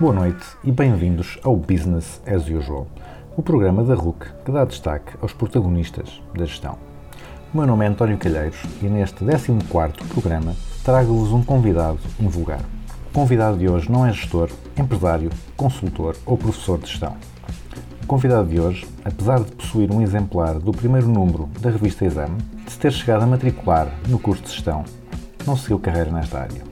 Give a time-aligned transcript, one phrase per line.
[0.00, 2.86] Boa noite e bem-vindos ao Business as Usual,
[3.36, 6.78] o programa da RUC que dá destaque aos protagonistas da gestão.
[7.52, 12.60] O meu nome é António Calheiros e neste 14º programa trago-vos um convidado invulgar.
[13.10, 17.16] O convidado de hoje não é gestor, empresário, consultor ou professor de gestão.
[18.00, 22.38] O convidado de hoje, apesar de possuir um exemplar do primeiro número da revista Exame,
[22.64, 24.84] de se ter chegado a matricular no curso de gestão,
[25.44, 26.62] não seguiu carreira nesta área.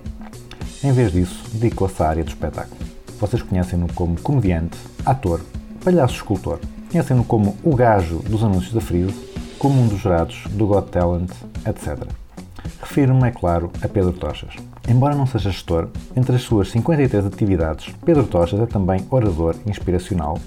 [0.84, 2.85] Em vez disso, dedicou-se à área do espetáculo.
[3.18, 5.40] Vocês conhecem-no como comediante, ator,
[5.82, 6.60] palhaço escultor.
[6.90, 9.14] Conhecem-no como o gajo dos anúncios da Freeze,
[9.58, 11.30] como um dos jurados do Got Talent,
[11.66, 12.06] etc.
[12.80, 14.54] Refiro-me, é claro, a Pedro Tochas.
[14.88, 20.38] Embora não seja gestor, entre as suas 53 atividades, Pedro Tochas é também orador inspiracional,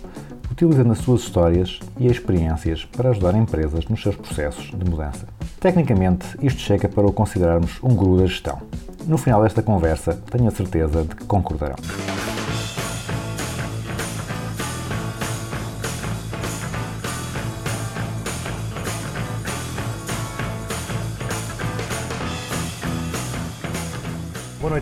[0.52, 5.28] utilizando as suas histórias e experiências para ajudar empresas nos seus processos de mudança.
[5.60, 8.62] Tecnicamente, isto chega para o considerarmos um guru da gestão.
[9.06, 11.78] No final desta conversa, tenho a certeza de que concordarão.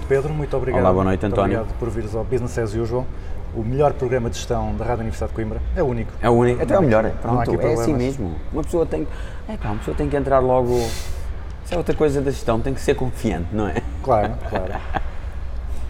[0.07, 0.33] Pedro.
[0.33, 0.81] Muito obrigado.
[0.81, 1.59] Olá, boa noite, António.
[1.59, 3.05] Obrigado por vires ao Business as Usual,
[3.53, 5.61] o melhor programa de gestão da Rádio Universidade de Coimbra.
[5.75, 6.11] É o único.
[6.21, 7.05] É o único, até é o melhor.
[7.05, 8.35] Há Pronto, é assim mesmo.
[8.53, 9.05] Uma pessoa tem,
[9.49, 10.75] é pá, uma pessoa tem que entrar logo.
[10.77, 13.81] Isso é outra coisa da gestão, tem que ser confiante, não é?
[14.01, 14.73] Claro, claro.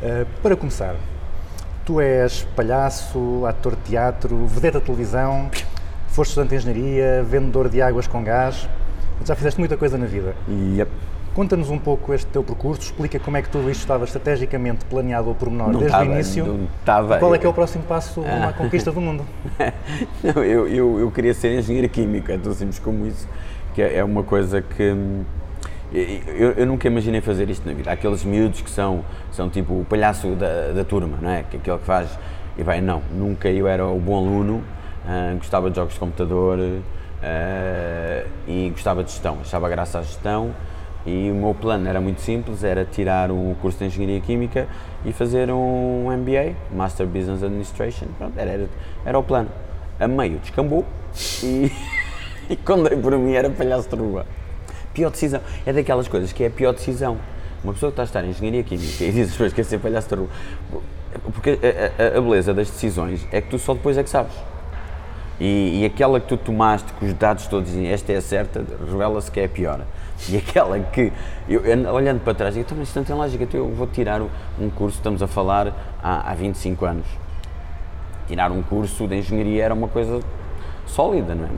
[0.02, 0.96] Uh, para começar,
[1.86, 5.52] tu és palhaço, ator de teatro, vedeta de televisão,
[6.08, 8.68] foste estudante de engenharia, vendedor de águas com gás,
[9.24, 10.36] já fizeste muita coisa na vida.
[10.50, 10.90] Yep.
[11.38, 15.30] Conta-nos um pouco este teu percurso, explica como é que tudo isto estava estrategicamente planeado
[15.30, 16.46] ao pormenor Não desde estava, o início.
[16.48, 17.20] não estava.
[17.20, 19.24] Qual é que é o próximo passo na conquista do mundo?
[20.24, 23.30] Não, eu, eu, eu queria ser engenheiro químico, é tão simples como isso,
[23.76, 25.24] que é é uma coisa que hum,
[25.94, 27.92] eu, eu nunca imaginei fazer isto na vida.
[27.92, 31.44] Há aqueles miúdos que são, são tipo o palhaço da, da turma, não é?
[31.44, 32.18] Que é aquele que faz.
[32.58, 34.64] E bem, não, nunca eu era o bom aluno,
[35.08, 36.58] ah, gostava de jogos de computador
[37.22, 40.56] ah, e gostava de gestão, achava graça à gestão.
[41.06, 44.68] E o meu plano era muito simples, era tirar um curso de Engenharia Química
[45.06, 48.08] e fazer um MBA, Master Business Administration.
[48.18, 48.70] Pronto, era, era,
[49.06, 49.50] era o plano.
[50.00, 50.86] A meio descambou
[51.44, 51.72] e,
[52.50, 54.26] e quando dei por mim era palhaço de rua.
[54.94, 55.40] Pior decisão.
[55.66, 57.18] É daquelas coisas que é a pior decisão.
[57.64, 59.64] Uma pessoa que está a estar em Engenharia Química e diz às pessoas que quer
[59.64, 60.28] ser palhaço de rua.
[61.34, 64.34] Porque a, a- a beleza das decisões é que tu só depois é que sabes.
[65.40, 68.66] E, e aquela que tu tomaste, com os dados todos dizem esta é a certa,
[68.90, 69.82] revela-se que é a pior.
[70.30, 71.14] E aquela que,
[71.48, 71.62] eu,
[71.94, 74.70] olhando para trás, digo, então, mas isto não tem lógica, então eu vou tirar um
[74.70, 75.72] curso, estamos a falar
[76.02, 77.06] há, há 25 anos.
[78.28, 80.20] Tirar um curso de engenharia era uma coisa
[80.88, 81.50] sólida, não é?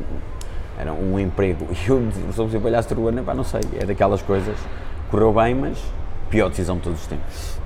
[0.77, 1.67] Era um emprego.
[1.71, 4.57] E eu, se eu palhaço de rua, não, pá, não sei, é daquelas coisas,
[5.09, 5.81] correu bem, mas
[6.29, 7.58] pior decisão de todos os tempos.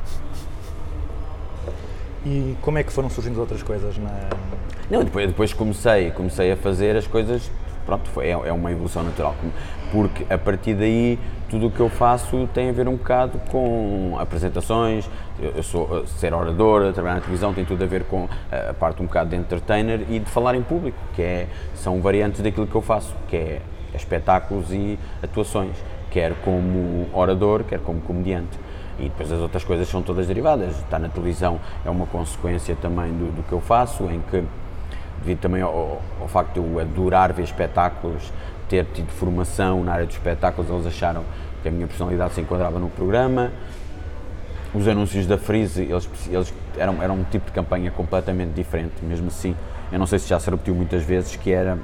[2.26, 4.12] E como é que foram surgindo outras coisas na,
[4.90, 7.52] Não, depois, depois comecei, comecei a fazer as coisas,
[7.86, 9.36] pronto, foi, é, é uma evolução natural,
[9.92, 11.20] porque a partir daí
[11.50, 15.08] tudo o que eu faço tem a ver um bocado com apresentações,
[15.40, 18.74] eu, sou eh, ser orador, trabalhar na televisão tem tudo a ver com eh, a
[18.74, 22.66] parte um bocado de entertainer e de falar em público, que é, são variantes daquilo
[22.66, 23.62] que eu faço, que é
[23.94, 25.76] espetáculos e atuações,
[26.10, 28.58] quer como orador, quer como comediante.
[29.00, 30.78] E depois as outras coisas são todas derivadas.
[30.80, 34.44] Estar na televisão é uma consequência também do, do que eu faço, em que,
[35.20, 38.32] devido também ao, ao facto de eu adorar ver espetáculos,
[38.70, 41.24] ter tido formação na área dos espetáculos, eles acharam
[41.62, 43.52] que a minha personalidade se enquadrava no programa.
[44.74, 49.28] Os anúncios da Freeze, eles, eles eram, eram um tipo de campanha completamente diferente, mesmo
[49.28, 49.56] assim.
[49.92, 51.78] Eu não sei se já se repetiu muitas vezes que era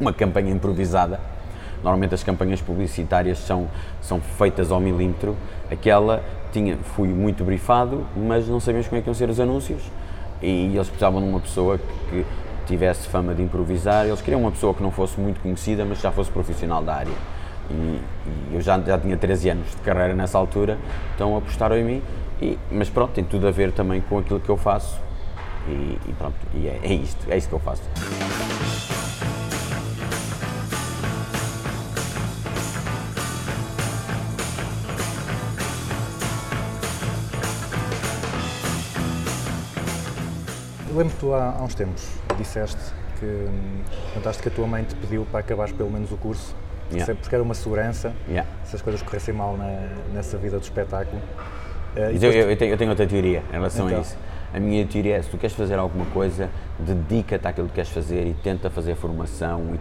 [0.00, 1.18] uma campanha improvisada.
[1.82, 3.68] Normalmente as campanhas publicitárias são,
[4.00, 5.36] são feitas ao milímetro.
[5.70, 9.82] Aquela tinha, fui muito brifado, mas não sabíamos como é que iam ser os anúncios.
[10.42, 11.78] E eles precisavam de uma pessoa
[12.10, 12.24] que,
[12.66, 14.06] tivesse fama de improvisar.
[14.06, 17.12] Eles queriam uma pessoa que não fosse muito conhecida, mas já fosse profissional da área.
[17.70, 20.78] E, e eu já, já tinha 13 anos de carreira nessa altura,
[21.14, 22.02] então apostaram em mim.
[22.40, 25.00] E, mas pronto, tem tudo a ver também com aquilo que eu faço.
[25.68, 27.82] E, e pronto, e é, é isto, é isto que eu faço.
[40.96, 42.08] Lembro-te tu há, há uns tempos
[42.38, 42.80] disseste
[43.18, 43.80] que hum,
[44.14, 46.54] contaste que a tua mãe te pediu para acabares pelo menos o curso,
[46.92, 47.14] Yeah.
[47.16, 48.48] porque era uma segurança, Yeah.
[48.64, 51.20] se as coisas corressem mal na- nessa vida do espetáculo.
[51.96, 53.98] Mas eu, eu- eu tenho, eu tenho outra teoria em relação Então.
[53.98, 54.16] a isso.
[54.54, 56.48] A minha teoria é, se tu queres fazer alguma coisa,
[56.78, 59.76] dedica-te àquilo que queres fazer e tenta fazer formação.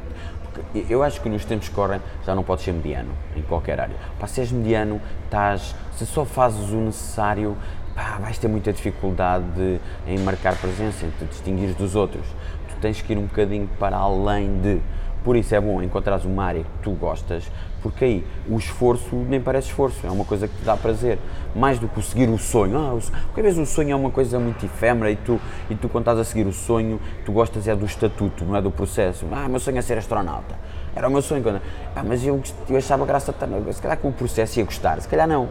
[0.74, 3.80] e- eu acho que nos tempos que correm já não podes ser mediano em qualquer
[3.80, 3.96] área.
[4.18, 7.56] Para seres mediano, estás, se só fazes o necessário,
[7.96, 12.26] pá, vais ter muita dificuldade de- em marcar presença, em te distinguir dos outros.
[12.70, 14.82] Tu tens que ir um bocadinho para além de.
[15.24, 17.50] Por isso é bom encontrares uma área que tu gostas,
[17.82, 21.18] porque aí o esforço nem parece esforço, é uma coisa que te dá prazer.
[21.56, 22.78] Mais do que seguir o sonho.
[22.78, 25.74] Ah, o, porque às vezes o sonho é uma coisa muito efêmera e tu, e
[25.74, 28.70] tu quando estás a seguir o sonho, tu gostas é do estatuto, não é do
[28.70, 29.26] processo.
[29.32, 30.54] Ah, meu sonho é ser astronauta.
[30.96, 31.42] Era o meu sonho.
[31.42, 31.60] Quando,
[31.96, 32.40] ah, mas eu,
[32.70, 33.34] eu achava graça,
[33.74, 35.50] se calhar que o processo ia gostar, se calhar não.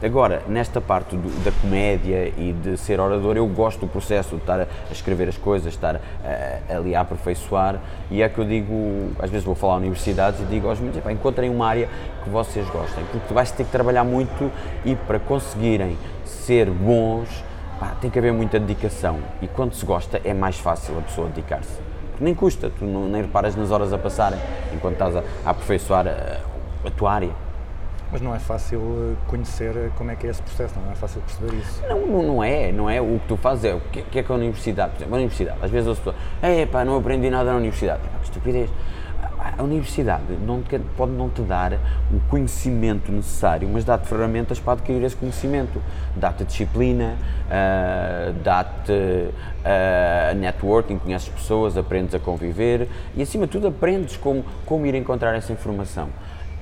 [0.00, 4.42] Agora, nesta parte do- da comédia e de ser orador, eu gosto do processo de
[4.42, 8.44] estar a, a escrever as coisas, estar eh, ali a aperfeiçoar e é que eu
[8.44, 11.88] digo, às vezes vou falar a universidades e digo aos "Epá, encontrem uma área
[12.22, 14.52] que vocês gostem, porque vais ter que trabalhar muito
[14.84, 17.28] e para conseguirem ser bons,
[17.80, 21.26] pá, tem que haver muita dedicação e quando se gosta é mais fácil a pessoa
[21.26, 21.76] dedicar-se.
[22.20, 24.38] Nem custa, tu não, nem reparas nas horas a passarem
[24.72, 26.38] enquanto estás a, a aperfeiçoar a,
[26.86, 27.47] a tua área.
[28.10, 30.94] Mas não é fácil eh, conhecer eh, como é que é esse processo, não é
[30.94, 31.82] fácil perceber isso.
[31.88, 33.00] Não, não, não é, não é.
[33.00, 35.18] O que tu fazes é o que, que é que a universidade, por exemplo, a
[35.18, 38.00] universidade, às vezes as pessoas, é pá, não aprendi nada na universidade.
[38.20, 38.70] Que estupidez.
[39.38, 44.72] A- universidade não te pode não te dar o conhecimento necessário, mas dá-te ferramentas para
[44.74, 45.80] adquirir esse conhecimento.
[46.16, 47.14] Dá-te disciplina,
[47.50, 49.28] ah, dá-te
[49.64, 54.94] ah, networking, conheces pessoas, aprendes a conviver e, acima de tudo, aprendes como, como ir
[54.94, 56.08] encontrar essa informação.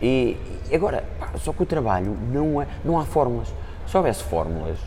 [0.00, 0.36] E,
[0.72, 1.04] agora,
[1.38, 3.48] só que o trabalho não, é, não há fórmulas.
[3.86, 4.78] Se houvesse fórmulas,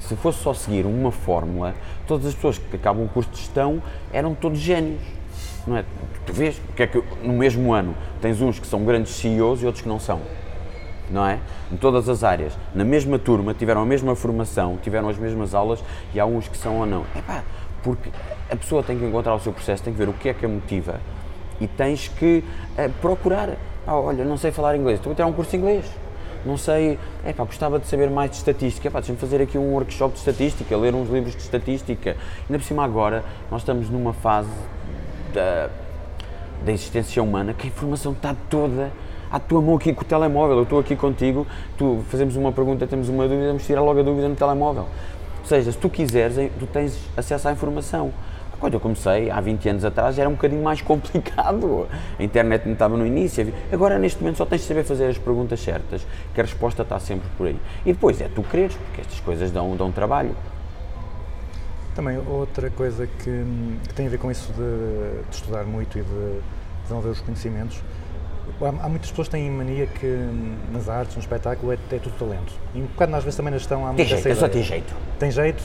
[0.00, 1.74] se fosse só seguir uma fórmula,
[2.06, 3.82] todas as pessoas que acabam o curso de gestão
[4.12, 5.00] eram todos génios.
[5.66, 5.84] Não é?
[6.26, 9.66] Tu vês porque é que no mesmo ano tens uns que são grandes CEOs e
[9.66, 10.20] outros que não são.
[11.10, 11.38] Não é?
[11.70, 12.52] Em todas as áreas.
[12.74, 15.82] Na mesma turma, tiveram a mesma formação, tiveram as mesmas aulas
[16.14, 17.04] e há uns que são ou não.
[17.16, 17.44] Epá,
[17.82, 18.10] porque
[18.50, 20.44] a pessoa tem que encontrar o seu processo, tem que ver o que é que
[20.44, 21.00] a motiva
[21.60, 22.44] e tens que
[22.76, 23.50] eh, procurar.
[23.86, 25.84] Ah, olha, não sei falar inglês, estou a tirar um curso de inglês.
[26.44, 28.88] Não sei, é pá, gostava de saber mais de estatística.
[28.88, 32.16] Epá, deixa-me fazer aqui um workshop de estatística, ler uns livros de estatística.
[32.48, 34.50] Ainda por cima, agora, nós estamos numa fase
[35.32, 35.68] da,
[36.64, 38.90] da existência humana que a informação está toda
[39.30, 40.56] à tua mão aqui com o telemóvel.
[40.56, 41.46] Eu estou aqui contigo,
[41.78, 44.86] tu fazemos uma pergunta, temos uma dúvida, vamos tirar logo a dúvida no telemóvel.
[45.40, 48.12] Ou seja, se tu quiseres, tu tens acesso à informação.
[48.62, 51.88] Quando eu comecei, há 20 anos atrás, era um bocadinho mais complicado.
[52.16, 53.52] A internet não estava no início.
[53.72, 56.96] Agora, neste momento, só tens de saber fazer as perguntas certas, que a resposta está
[57.00, 57.58] sempre por aí.
[57.84, 60.36] E depois é tu quereres, porque estas coisas dão, dão trabalho.
[61.96, 63.44] Também outra coisa que,
[63.88, 66.40] que tem a ver com isso de, de estudar muito e de
[66.82, 67.82] desenvolver os conhecimentos.
[68.60, 70.06] Há, muitas pessoas que têm mania que
[70.70, 72.52] nas artes, no espetáculo, é, é tudo talento.
[72.76, 74.48] E um bocado às vezes também na gestão há Tem muito jeito, essa é só
[74.48, 74.94] ter jeito.
[75.18, 75.64] Tem jeito,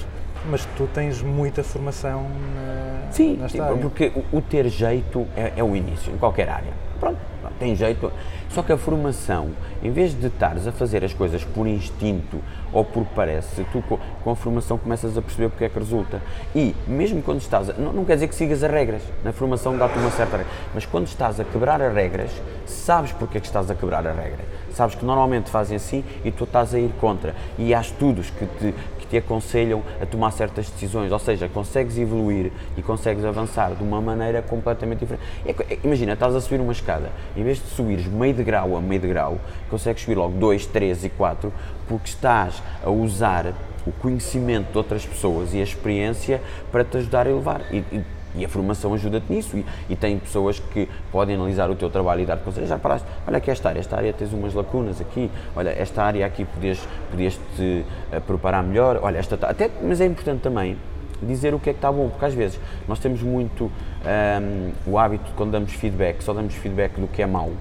[0.49, 2.23] mas tu tens muita formação
[2.55, 3.77] na, Sim, nesta sim, área.
[3.77, 6.71] porque o, o ter jeito é, é o início, em qualquer área.
[6.99, 8.11] Pronto, pronto, tem jeito.
[8.49, 9.49] Só que a formação,
[9.83, 12.39] em vez de estares a fazer as coisas por instinto
[12.73, 16.21] ou por parece, tu co- com, a formação começas a perceber porque é que resulta.
[16.55, 19.77] E mesmo quando estás, a, não, não quer dizer que sigas as regras, na formação
[19.77, 22.31] dá-te uma certa regra, mas quando estás a quebrar as regras,
[22.65, 24.43] sabes porque é que estás a quebrar a regra.
[24.71, 27.35] Sabes que normalmente fazem assim e tu estás a ir contra.
[27.59, 28.73] E há estudos que te,
[29.09, 34.01] te aconselham a tomar certas decisões, ou seja, consegues evoluir e consegues avançar de uma
[34.01, 35.23] maneira completamente diferente.
[35.45, 38.81] É- imagina, estás a subir uma escada, em vez de subires meio de grau a
[38.81, 39.37] meio de grau,
[39.69, 41.51] consegues subir logo 2, 3 e 4,
[41.87, 43.53] porque estás a usar
[43.85, 47.61] o conhecimento de outras pessoas e a experiência para te ajudar a elevar.
[47.71, 49.57] E, e- e a formação ajuda-te nisso.
[49.57, 52.69] E, e tem pessoas que podem analisar o teu trabalho e dar-te conselhos.
[52.69, 56.25] Já paraste, olha que esta área, esta área tens umas lacunas aqui, olha, esta área
[56.25, 56.79] aqui podias,
[57.09, 60.77] podias te eh, preparar melhor, olha, esta até, mas é importante também
[61.21, 63.71] dizer o que é que está bom, porque às vezes nós temos muito
[64.05, 67.51] ahm, o hábito de quando damos feedback, só damos feedback do que é mau.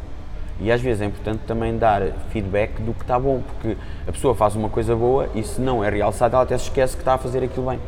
[0.59, 4.35] E às vezes é importante também dar feedback do que está bom, porque a pessoa
[4.35, 7.15] faz uma coisa boa e se não é realçada, ela até se esquece que está
[7.15, 7.79] a fazer aquilo bem.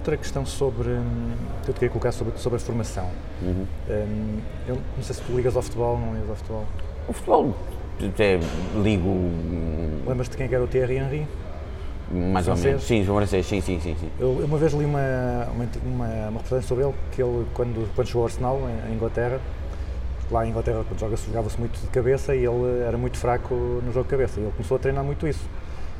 [0.00, 0.88] Outra questão sobre.
[0.88, 3.06] hum, que eu te queria colocar sobre, sobre a formação.
[3.42, 3.66] Uhum.
[3.90, 6.66] Hum, eu não sei se tu ligas ao futebol, não ligas ao futebol.
[7.06, 7.54] O futebol,
[8.08, 8.40] até
[8.82, 11.26] ligo hum, Lembras-te de quem é que era o Thierry Henry?
[12.10, 12.82] mais ou menos.
[12.82, 13.94] Sim, Francês, sim, sim, sim.
[14.00, 14.10] sim.
[14.18, 15.00] Eu uma vez li uma,
[15.52, 18.94] uma, uma, uma reportagem sobre ele, que ele, quando, quando chegou ao Arsenal, em, em
[18.94, 19.38] Inglaterra,
[20.30, 23.92] lá em Inglaterra quando joga-se, jogava-se muito de cabeça e ele era muito fraco no
[23.92, 24.40] jogo de cabeça.
[24.40, 25.46] E ele começou a treinar muito isso.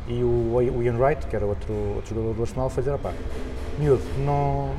[0.09, 3.13] E o, o Ian Wright, que era outro, outro jogador do Arsenal, foi dizer, pá,
[3.79, 4.71] miúdo, não,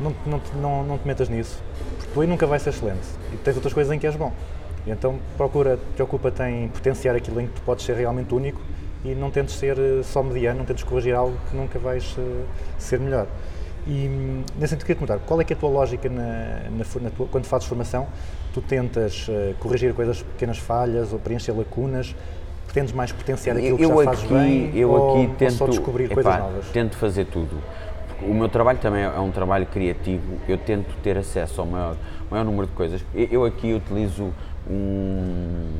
[0.00, 1.62] não, não, te- não, não te metas nisso,
[1.98, 4.32] porque tu aí nunca vais ser excelente e tens outras coisas em que és bom.
[4.86, 8.60] E então procura, preocupa-te em potenciar aquilo em que tu podes ser realmente único
[9.04, 12.44] e não tentes ser eh, só mediano, não tentes corrigir algo que nunca vais eh,
[12.78, 13.26] ser melhor.
[13.86, 14.08] E
[14.58, 16.22] nesse sentido, queria te perguntar, qual é que é a tua lógica na,
[16.70, 18.06] na na tua- quando fazes formação?
[18.52, 22.14] Tu tentas eh, corrigir coisas, pequenas falhas ou preencher lacunas?
[22.70, 24.70] Pretendes mais potenciar aquilo que já fazes bem?
[24.76, 26.66] eu ou, aqui ou tento, só descobrir epá, coisas novas?
[26.70, 27.60] Tento fazer tudo.
[28.22, 30.38] O meu trabalho também é um trabalho criativo.
[30.48, 31.96] Eu tento ter acesso ao maior,
[32.30, 33.04] maior número de coisas.
[33.12, 34.32] Eu eu aqui utilizo
[34.70, 35.72] um-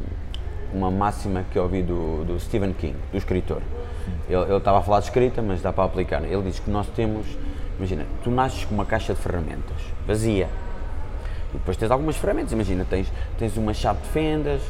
[0.75, 3.62] uma máxima que eu ouvi do, do Stephen King, do escritor.
[4.28, 6.25] Ele, ele estava a falar de escrita, mas dá para aplicar.
[6.25, 7.25] Ele diz que nós temos,
[7.78, 10.49] imagina, tu nasces com uma caixa de ferramentas vazia.
[11.52, 14.62] E depois tens algumas ferramentas, imagina, tens, tens uma chave de fendas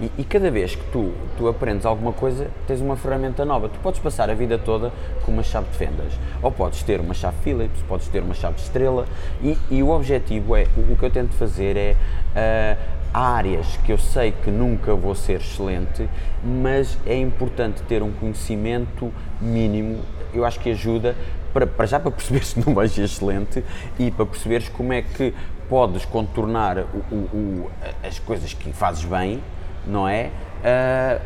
[0.00, 3.68] e, e cada vez que tu, tu aprendes alguma coisa, tens uma ferramenta nova.
[3.68, 4.92] Tu podes passar a vida toda
[5.24, 8.54] com uma chave de fendas, ou podes ter uma chave Phillips, podes ter uma chave
[8.54, 9.06] de estrela
[9.42, 12.76] e, e o objetivo é, o, o que eu tento fazer é,
[13.12, 16.08] há áreas que eu sei que nunca vou ser excelente,
[16.42, 20.00] mas é importante ter um conhecimento mínimo,
[20.32, 21.16] eu acho que ajuda
[21.52, 23.64] para, para já para perceberes se não vais ser excelente
[23.98, 25.34] e para perceberes como é que
[25.70, 27.70] podes contornar o- o- o-
[28.06, 29.40] as coisas que fazes bem,
[29.86, 30.30] não é?
[30.62, 31.18] Ah,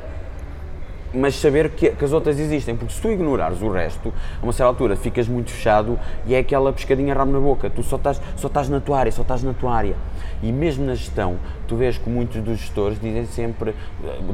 [1.16, 4.52] mas saber que, que as outras existem, porque se tu ignorares o resto, a uma
[4.52, 5.96] certa altura ficas muito fechado
[6.26, 9.12] e é aquela pescadinha rabo na boca, tu só estás, só estás na tua área,
[9.12, 9.94] só estás na tua área.
[10.42, 11.36] E mesmo na gestão,
[11.68, 13.74] tu vês que muitos dos gestores dizem sempre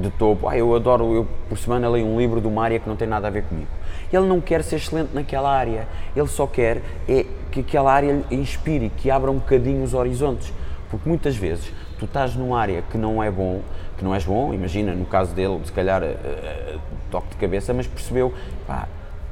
[0.00, 2.88] de topo, ah, eu adoro, eu por semana leio um livro de uma área que
[2.88, 3.68] não tem nada a ver comigo.
[4.12, 5.86] Ele não quer ser excelente naquela área,
[6.16, 10.52] ele só quer é que aquela área inspire, que abra um bocadinho os horizontes.
[10.90, 13.60] Porque muitas vezes tu estás numa área que não é bom,
[13.96, 16.76] que não és bom, imagina, no caso dele, se calhar eh, eh,
[17.10, 18.32] toque de cabeça, mas percebeu,
[18.66, 18.88] pá,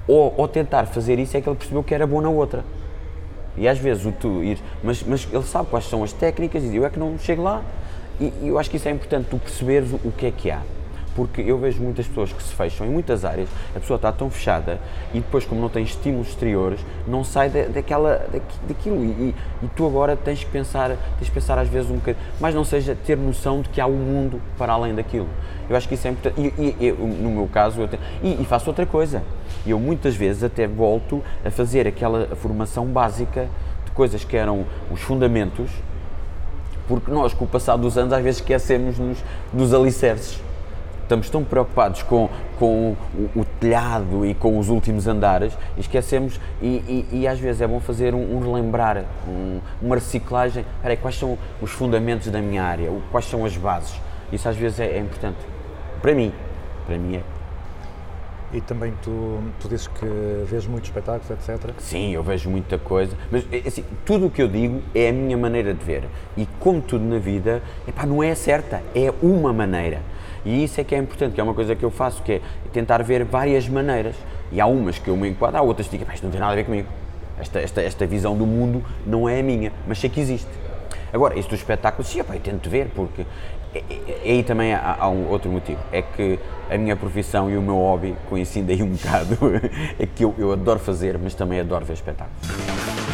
[0.07, 2.65] ou, ou tentar fazer isso é que ele percebeu que era bom na outra.
[3.57, 6.77] E às vezes o tu ir, mas, mas ele sabe quais são as técnicas e
[6.77, 7.63] eu é que não chego lá.
[8.21, 10.51] E, e eu acho que isso é importante, tu perceberes o, o que é que
[10.51, 10.61] há.
[11.19, 14.31] Porque eu vejo muitas pessoas que se fecham em muitas áreas, a pessoa está tão
[14.31, 14.79] fechada
[15.13, 19.05] e depois, como não tem estímulos exteriores, não sai da, daquela, daqui- daquilo.
[19.05, 19.35] E, e-
[19.65, 22.63] e tu agora tens que pensar, tens que pensar às vezes um bocadinho, mas não
[22.65, 25.27] seja ter noção de que há um mundo para além daquilo.
[25.69, 26.41] Eu acho que isso é importante.
[26.57, 29.21] E, e- eu, no meu caso, eu tenho, e, e faço outra coisa.
[29.67, 33.49] Eu muitas vezes até volto a fazer aquela formação básica
[33.85, 35.69] de coisas que eram os fundamentos,
[36.87, 39.19] porque nós, com o passar dos anos, às vezes esquecemos-nos
[39.53, 40.47] dos alicerces.
[41.09, 42.95] Estamos tão preocupados com, com
[43.35, 46.67] o, o telhado e com os últimos andares e esquecemos, e,
[47.11, 50.67] e- e às vezes é bom fazer um, um relembrar, um- uma reciclagem.
[50.77, 52.93] Espera aí, quais são os fundamentos da minha área?
[53.11, 53.99] Quais são as bases?
[54.31, 55.39] Isso às vezes é, é importante.
[56.03, 56.31] Para mim,
[56.87, 57.23] para mim é.
[58.53, 60.05] E também tu, tu dizes que
[60.45, 61.71] vês muitos espetáculos, etc.
[61.79, 65.13] Sim, eu vejo muita coisa, mas é assim, tudo o que eu digo é a
[65.13, 66.05] minha maneira de ver.
[66.37, 70.03] E como tudo na vida, epá, não é certa, é uma maneira.
[70.45, 72.41] E isso é que é importante, que é uma coisa que eu faço, que é
[72.73, 74.15] tentar ver várias maneiras.
[74.53, 76.41] E há umas que eu me enquadro, há outras que digo, "Epá, isto não tem
[76.41, 76.89] nada a ver comigo.
[77.41, 80.49] Esta, esta, esta visão do mundo não é a minha, mas sei que existe.
[81.13, 83.25] Agora, isso dos espetáculos, sim, epá, eu tento ver, porque
[83.75, 86.39] é- é- é aí também há, há um outro motivo, é que
[86.71, 89.39] a minha profissão e o meu hobby coincidem aí um bocado,
[89.99, 93.08] é que eu, eu adoro fazer, mas também adoro ver espetáculos.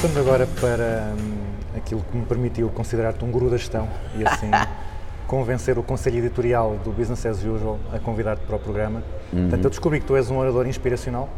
[0.00, 4.50] Passamos agora para hum, aquilo que me permitiu considerar-te um guru da gestão e assim
[5.28, 9.02] convencer o conselho editorial do Business as Usual a convidar-te para o programa.
[9.30, 11.28] Portanto, eu descobri que tu és um orador inspiracional,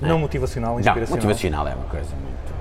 [0.00, 1.16] não motivacional, Não, inspiracional.
[1.16, 2.54] motivacional é uma coisa muito.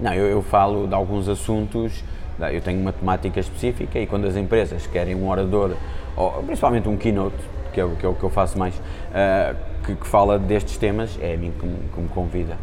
[0.00, 2.04] Não, eu, eu falo de alguns assuntos,
[2.52, 5.76] eu tenho uma temática específica e quando as empresas querem um orador,
[6.14, 7.38] ou principalmente um keynote,
[7.72, 8.78] que é o que, é o que eu faço mais,
[9.14, 9.54] ah,
[9.86, 12.58] que, que fala destes temas, é a mim que me, que me convida.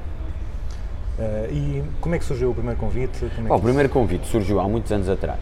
[1.20, 3.26] Eh, e como é que surgiu o primeiro convite?
[3.26, 5.40] É Bom, o primeiro convite surgiu há muitos anos atrás,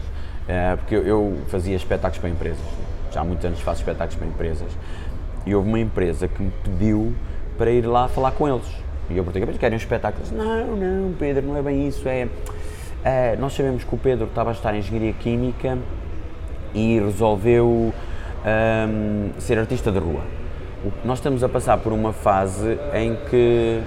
[0.48, 2.64] eh, porque eu, fazia espetáculos para empresas.
[3.12, 4.68] Já há muitos anos faço espetáculos para empresas.
[5.46, 7.14] E houve uma empresa que me pediu
[7.56, 8.66] para ir lá falar com eles.
[9.08, 10.24] E eu perguntei, mas querem um espetáculo?
[10.32, 12.08] Não, não, Pedro, não é bem isso.
[12.08, 12.28] É,
[13.02, 15.78] é, nós sabemos que o Pedro estava a estudar Engenharia Química
[16.74, 17.92] e resolveu
[18.44, 20.20] ahm, ser artista de rua.
[21.04, 23.80] Nós estamos a passar por uma fase em que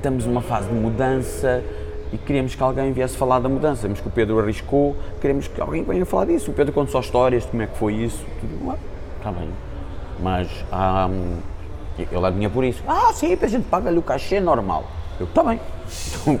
[0.00, 1.62] estamos numa fase de mudança
[2.10, 3.82] e queríamos que alguém viesse falar da mudança.
[3.82, 6.50] Vimos que o Pedro arriscou, queremos que alguém venha falar disso.
[6.50, 8.24] O Pedro conta só histórias de como é que foi isso.
[8.40, 8.76] Tudo, ah,
[9.18, 9.50] está bem.
[10.18, 10.48] Mas
[12.10, 12.82] eu levo dinheiro por isso.
[12.88, 14.84] Ah, sim, a gente paga-lhe o cachê normal.
[15.20, 15.60] Eu, está bem.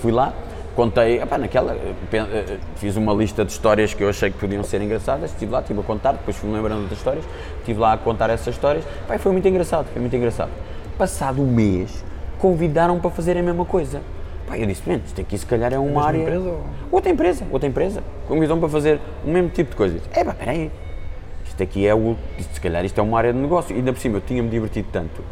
[0.00, 0.34] Fui lá,
[0.76, 4.82] contei, epá, naquela, eh, fiz uma lista de histórias que eu achei que podiam ser
[4.82, 7.24] engraçadas, estive lá, estive a contar, depois fui-me lembrando das histórias,
[7.60, 10.50] estive lá a contar essas histórias, Epá, foi muito engraçado, foi muito engraçado.
[10.98, 12.04] Passado um mês,
[12.44, 14.02] convidaram para fazer a mesma coisa.
[14.46, 16.18] Pá, eu disse, bem, isto aqui se calhar é uma área...
[16.18, 16.60] empresa ou-
[16.92, 18.02] Outra empresa, outra empresa.
[18.28, 19.98] Convidam-me para fazer o mesmo tipo de coisa.
[20.12, 20.70] É pá, peraí.
[21.46, 22.14] Isto aqui é o.
[22.38, 23.74] isto, se calhar isto é uma área de negócio.
[23.74, 25.22] E ainda por cima eu tinha-me divertido tanto.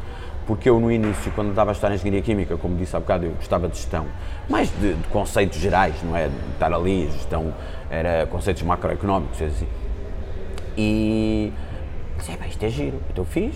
[0.47, 3.33] Porque eu no início, quando estava a estudar Engenharia Química, como disse há bocado, eu
[3.33, 4.07] gostava de gestão.
[4.49, 6.29] Mais de, de conceitos gerais, não é?
[6.29, 7.53] De estar ali, gestão,
[7.91, 9.67] era conceitos macroeconómicos, assim.
[10.79, 11.53] E
[12.17, 12.99] disse, "Epá, isto é giro.
[13.11, 13.55] Então fiz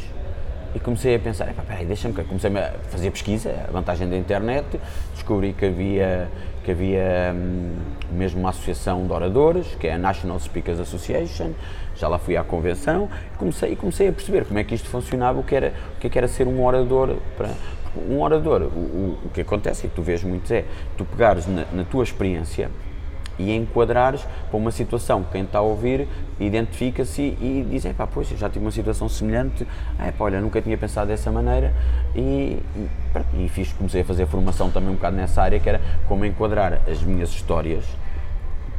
[0.76, 4.78] e comecei a pensar, "Epá, peraí, deixa-me comecei a fazer pesquisa, a vantagem da internet,
[5.14, 6.28] descobri que havia,
[6.62, 7.76] que havia hum,
[8.12, 11.52] mesmo uma associação de oradores, que é a National Speakers Association,
[11.96, 14.88] já lá fui à convenção, e comecei, e comecei a perceber como é que isto
[14.90, 17.48] funcionava, o que era, o que é que era ser um orador para,
[18.10, 20.64] um orador, o, o, o que acontece e tu vês muito é,
[20.98, 22.70] tu pegares na, na tua experiência
[23.38, 28.30] e enquadrares para uma situação que quem está a ouvir identifica-se e diz, pá, pois,
[28.30, 29.66] eu já tive uma situação semelhante,
[29.98, 31.72] é pá, olha, nunca tinha pensado dessa maneira.
[32.14, 32.88] E, e,
[33.44, 36.80] e fiz, comecei a fazer formação também um bocado nessa área, que era como enquadrar
[36.88, 37.84] as minhas histórias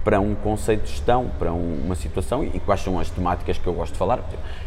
[0.07, 3.67] para um conceito de gestão, para um- uma situação e quais são as temáticas que
[3.67, 4.21] eu gosto de falar.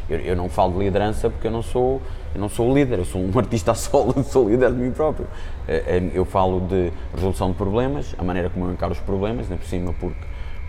[0.06, 2.02] Eu, eu não falo de liderança porque eu não sou
[2.34, 5.26] eu não sou líder, eu sou um artista solo, sou líder de mim próprio.
[5.66, 9.46] Eh, eh, Eu falo de resolução de problemas, a maneira como eu encaro os problemas,
[9.50, 10.20] ainda por cima porque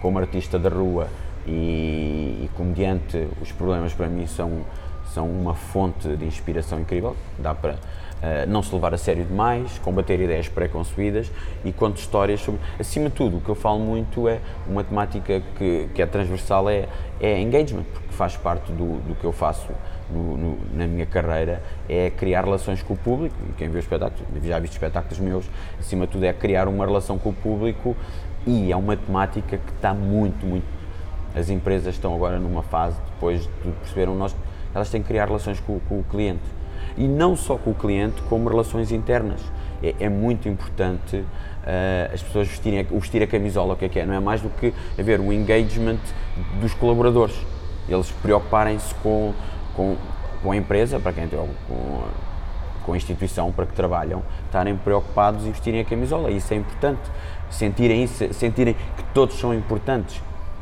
[0.02, 1.08] como artista da rua
[1.48, 4.62] e, e comediante, os problemas para mim são
[5.14, 7.76] são uma fonte de inspiração incrível, dá para
[8.22, 11.30] eh, não se levar a sério demais, combater ideias pré-concebidas
[11.66, 12.62] e conto histórias sobre.
[12.80, 16.70] Acima de tudo, o que eu falo muito é uma temática que, que é transversal,
[16.70, 16.88] é,
[17.20, 19.68] é engagement, porque faz parte do, do que eu faço
[20.10, 23.36] no- no- na minha carreira, é criar relações com o público.
[23.50, 25.46] E quem os espetáculos, já visto espetáculos meus,
[25.78, 27.98] acima de tudo, é criar uma relação com o público
[28.48, 30.81] e é uma temática que está muito, muito
[31.36, 34.36] as empresas estão agora numa fase, depois de perceberam, nós,
[34.74, 36.42] elas têm que criar relações com, com o cliente.
[36.98, 39.40] E não só com o cliente, como relações internas.
[39.84, 41.24] É, é muito importante
[41.66, 44.06] eh, as pessoas vestirem, a- o vestir a camisola, o que é que é?
[44.06, 45.98] Não é mais do que haver um engagement
[46.60, 47.36] dos colaboradores.
[47.90, 49.34] Eles preocuparem-se com,
[49.76, 49.96] com,
[50.44, 52.04] com a empresa, para quem tem, com,
[52.86, 56.30] com a instituição para que trabalham, estarem preocupados e vestirem a camisola.
[56.30, 57.02] Isso é importante.
[57.50, 60.22] Sentirem isso, sentirem que todos são importantes.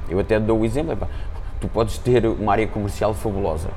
[0.09, 0.97] Eu até dou o exemplo,
[1.59, 3.69] tu podes ter uma área comercial fabulosa,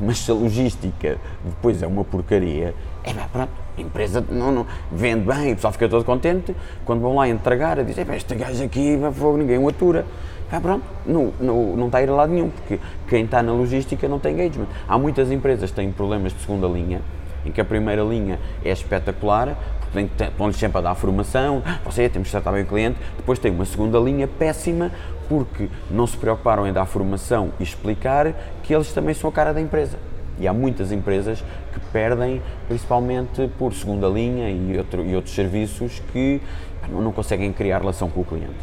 [0.00, 4.66] mas se a logística depois é uma porcaria, é pá, pronto, a empresa não, não,
[4.90, 8.62] vende bem, o pessoal fica todo contente, quando vão lá entregar, dizem, "Epá, este gajo
[8.64, 10.04] aqui, fogo, ninguém o atura.
[10.50, 13.52] Pá, pronto, não, não, não está a ir a lado nenhum, porque quem está na
[13.52, 14.68] logística não tem engagement.
[14.88, 17.02] Há muitas empresas que têm problemas de segunda linha,
[17.44, 22.28] em que a primeira linha é espetacular, porque estão-lhes sempre a dar formação, você temos
[22.28, 24.90] que tratar bem o cliente, depois tem uma segunda linha péssima,
[25.28, 29.52] porque não se preocuparam em dar formação e explicar que eles também são a cara
[29.52, 29.98] da empresa.
[30.40, 36.00] E há muitas empresas que perdem, principalmente por segunda linha e, outro- e outros serviços
[36.12, 36.40] que
[36.88, 38.54] não, conseguem criar relação com o cliente.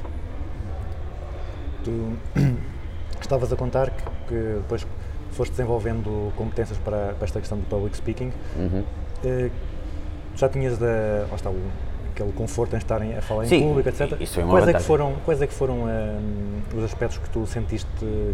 [1.84, 1.92] Tu
[3.22, 4.88] estavas a contar que, que depois
[5.32, 8.32] foste desenvolvendo competências para, para esta questão do public speaking.
[8.56, 8.84] Uhum.
[9.24, 9.50] Eh,
[10.36, 11.72] já tinhas da, está, o-
[12.16, 14.20] aquele conforto em estarem a falar Sim, em público, etc.
[14.22, 17.30] isso é uma quais, é que foram, quais é que foram hum, os aspectos que
[17.30, 17.88] tu sentiste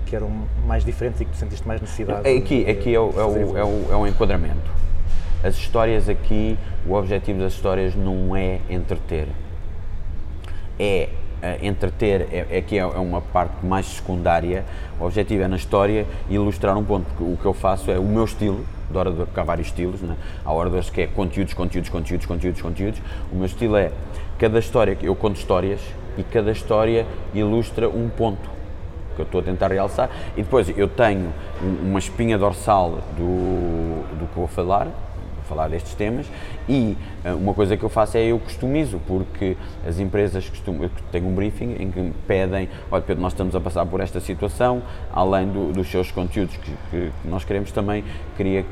[0.05, 0.29] que eram
[0.67, 2.29] mais diferentes e que tu sentiste mais necessidade?
[2.29, 4.71] Aqui, de- aqui é, o, é, fazer o, é, o, é enquadramento.
[5.43, 9.27] As histórias aqui, o objetivo das histórias não é entreter.
[10.79, 11.09] É
[11.61, 14.63] entreter, é, é que é, é uma parte mais secundária.
[14.99, 18.25] O objetivo é na história ilustrar um ponto, o que eu faço é o meu
[18.25, 20.15] estilo de orador, porque há vários estilos, né?
[20.45, 23.01] há oradores que é conteúdos, conteúdos, conteúdos, conteúdos, conteúdos.
[23.31, 23.91] O meu estilo é
[24.37, 25.79] cada história, eu conto histórias
[26.17, 28.49] e cada história ilustra um ponto
[29.15, 30.09] que eu estou a tentar realçar.
[30.37, 31.29] E depois eu tenho
[31.61, 34.87] um- uma espinha dorsal do, do que vou falar,
[35.51, 36.25] falar destes temas,
[36.69, 40.91] e eh, uma coisa que eu faço é eu customizo, porque as empresas costumam, eu
[41.11, 44.21] tenho um briefing em que me pedem, olha Pedro, nós estamos a passar por esta
[44.21, 48.03] situação, além do- dos seus conteúdos que, que nós queremos também,
[48.37, 48.65] queria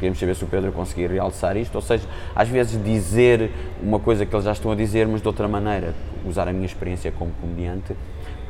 [0.00, 4.26] queremos saber se o Pedro conseguir realçar isto, ou seja, às vezes dizer uma coisa
[4.26, 5.94] que eles já estão a dizer, mas de outra maneira,
[6.26, 7.94] usar a minha experiência como comediante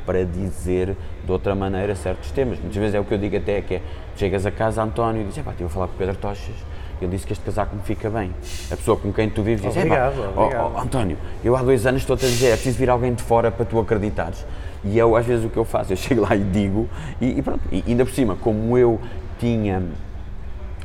[0.03, 2.57] para dizer de outra maneira certos temas.
[2.57, 3.81] Muitas vezes é o que eu digo até, que é,
[4.15, 6.55] chegas a casa, António, e dizes, pá, estive a falar com o Pedro Tochas,
[7.03, 8.31] ele disse que este casaco me fica bem.
[8.71, 11.85] A pessoa com quem tu vives diz, "Epá, Obrigado, obrigado." ó, António, eu há dois
[11.85, 14.45] anos estou-te a dizer, é preciso vir alguém de fora para tu acreditares.
[14.83, 16.89] E eu, às vezes, o que eu faço, eu chego lá e digo,
[17.21, 18.99] e, e pronto, e ainda por cima, como eu
[19.39, 19.81] tinha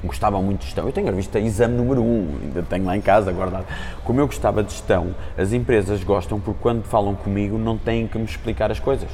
[0.04, 0.86] gostava muito de gestão.
[0.86, 3.66] Eu tenho a revista Exame número 1, ainda tenho lá em casa guardado.
[4.04, 8.18] Como eu gostava de gestão, as empresas gostam porque quando falam comigo não têm que
[8.18, 9.10] me explicar as coisas.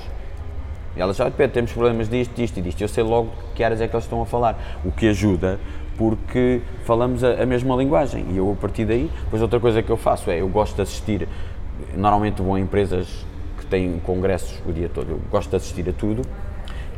[0.97, 2.81] E elas já Pedro, temos problemas disto, disto e disto.
[2.81, 4.57] Eu sei logo que áreas é que eles estão a falar.
[4.85, 5.59] O que ajuda
[5.97, 8.27] porque falamos a, a mesma linguagem.
[8.31, 10.83] E eu, a partir daí, depois outra coisa que eu faço é, eu gosto de
[10.83, 11.29] assistir,
[11.97, 13.25] normalmente vou a empresas
[13.59, 16.23] que têm congressos o dia todo, eu gosto de assistir a tudo,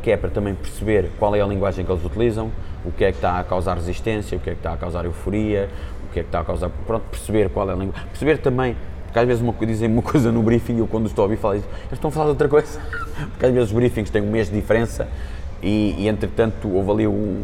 [0.01, 2.51] que é para também perceber qual é a linguagem que eles utilizam,
[2.85, 5.05] o que é que está a causar resistência, o que é que está a causar
[5.05, 5.69] euforia,
[6.07, 6.69] o que é que está a causar.
[6.85, 7.95] Pronto, perceber qual é a língua.
[8.09, 11.23] Perceber também, porque às vezes uma, dizem uma coisa no briefing e eu quando estou
[11.23, 12.79] a ouvir falar isso, eles estão a falar de outra coisa.
[13.31, 15.07] Porque às vezes os briefings têm um mês de diferença
[15.61, 17.43] e, e entretanto houve ali um,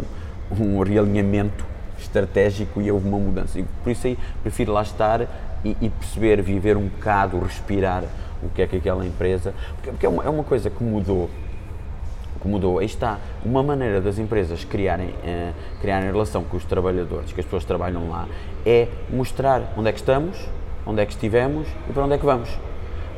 [0.61, 1.65] um realinhamento
[1.97, 3.59] estratégico e houve uma mudança.
[3.59, 5.21] E por isso aí prefiro lá estar
[5.63, 8.03] e, e perceber, viver um bocado, respirar
[8.41, 9.53] o que é que aquela empresa.
[9.75, 11.29] Porque, porque é, uma, é uma coisa que mudou
[12.43, 12.77] que mudou.
[12.77, 17.45] Aí está uma maneira das empresas criarem, eh, criarem relação com os trabalhadores, que as
[17.45, 18.27] pessoas trabalham lá,
[18.65, 20.37] é mostrar onde é que estamos,
[20.85, 22.49] onde é que estivemos e para onde é que vamos.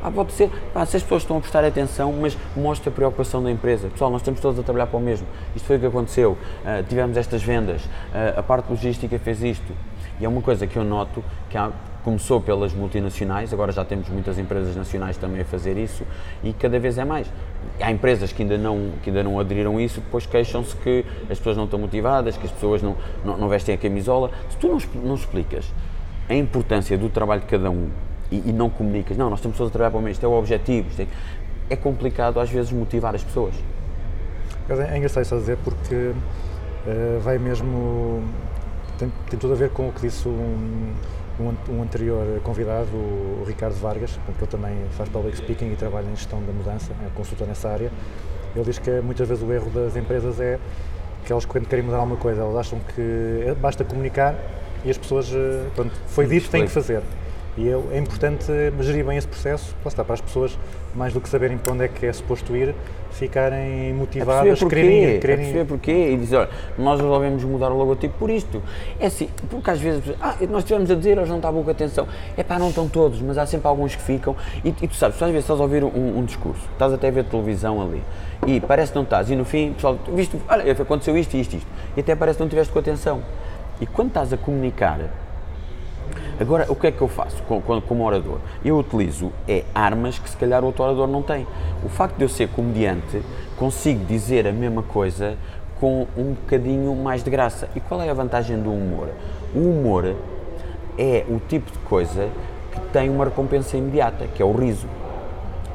[0.02, 3.42] Ah, pode ser, pá, se as pessoas estão a prestar atenção, mas mostra a preocupação
[3.42, 3.88] da empresa.
[3.88, 5.26] Pessoal, nós estamos todos a trabalhar para o mesmo.
[5.54, 6.38] Isto foi o que aconteceu.
[6.64, 7.82] Ah, tivemos estas vendas,
[8.14, 9.72] ah, a parte logística fez isto.
[10.20, 11.70] E é uma coisa que eu noto que há,
[12.06, 16.04] começou pelas multinacionais, agora já temos muitas empresas nacionais também a fazer isso
[16.44, 17.26] e cada vez é mais.
[17.80, 21.36] Há empresas que ainda não, que ainda não aderiram a isso, depois queixam-se que as
[21.36, 24.30] pessoas não estão motivadas, que as pessoas não, não, não vestem a camisola.
[24.48, 25.66] Se tu não, não explicas
[26.28, 27.90] a importância do trabalho de cada um
[28.30, 30.28] e, e não comunicas, não, nós estamos todos a trabalhar para o mesmo, isto é
[30.28, 31.06] o objetivo, é,
[31.70, 33.54] é complicado às vezes motivar as pessoas.
[34.68, 36.12] É é engraçado isso a dizer porque
[36.86, 38.22] eh, vai mesmo.
[38.98, 40.92] Tem, tem tudo a ver com o que disse um,
[41.38, 46.06] um, um anterior convidado, o Ricardo Vargas, que ele também faz public speaking e trabalha
[46.06, 47.90] em gestão da mudança, é consultor nessa área.
[48.54, 50.58] Ele diz que muitas vezes o erro das empresas é
[51.24, 54.34] que elas, quando querem mudar alguma coisa, elas acham que é- basta comunicar
[54.84, 57.02] e as pessoas, eh, pronto, foi dito, têm que fazer.
[57.56, 58.44] E é, é importante
[58.80, 60.58] gerir bem esse processo, lá está, para as pessoas,
[60.94, 62.74] mais do que saberem para onde é que é suposto ir,
[63.12, 67.76] ficarem motivadas, porquê, quererem, é quererem perceber porquê e dizer, olha, nós resolvemos mudar o
[67.78, 68.62] logotipo por isto.
[69.00, 72.06] É assim, porque às vezes, ah, nós estivemos a dizer, eles não estavam com atenção.
[72.36, 74.36] É pá, não estão todos, mas há sempre alguns que ficam.
[74.62, 77.08] E, e tu sabes, tu às vezes estás a ouvir um, um discurso, estás até
[77.08, 78.02] a ver televisão ali,
[78.46, 81.68] e parece que não estás, e no fim, pessoal, viste, olha, aconteceu isto, isto, isto,
[81.96, 83.22] e até parece que não estiveste com atenção.
[83.80, 85.00] E quando estás a comunicar,
[86.38, 88.38] Agora, o que é que eu faço com- com- como orador?
[88.64, 91.46] Eu utilizo é, armas que se calhar o outro orador não tem.
[91.84, 93.22] O facto de eu ser comediante,
[93.58, 95.36] consigo dizer a mesma coisa
[95.80, 97.68] com um bocadinho mais de graça.
[97.74, 99.08] E qual é a vantagem do humor?
[99.54, 100.14] O humor
[100.98, 102.28] é o tipo de coisa
[102.72, 104.86] que tem uma recompensa imediata, que é o riso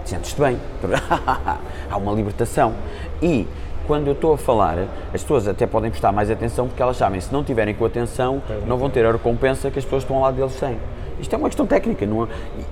[0.04, 0.58] sentes-te bem,
[1.89, 2.74] há uma libertação.
[3.21, 3.47] E
[3.88, 4.78] quando eu estou a falar,
[5.13, 8.41] as pessoas até podem prestar mais atenção porque elas sabem, se não tiverem com atenção,
[8.67, 10.78] não vão ter a recompensa que as pessoas estão ao lado deles têm.
[11.20, 12.28] Isto é uma questão técnica, não é?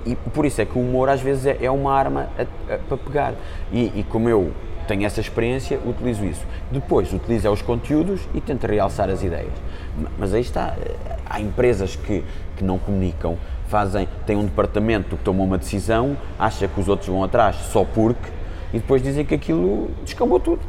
[0.06, 2.74] e, e por isso é que o humor às vezes é, é uma arma a-
[2.74, 3.34] a- para pegar.
[3.72, 4.50] E, e como eu
[4.88, 6.44] tenho essa experiência, utilizo isso.
[6.70, 9.52] Depois utilizo os conteúdos e tento realçar as ideias.
[9.96, 12.24] Ma- Mas aí está, eh, há empresas que,
[12.56, 13.36] que não comunicam,
[13.68, 17.84] fazem, têm um departamento que toma uma decisão, acha que os outros vão atrás só
[17.84, 18.28] porque,
[18.74, 20.60] e depois dizem que aquilo descambou tudo.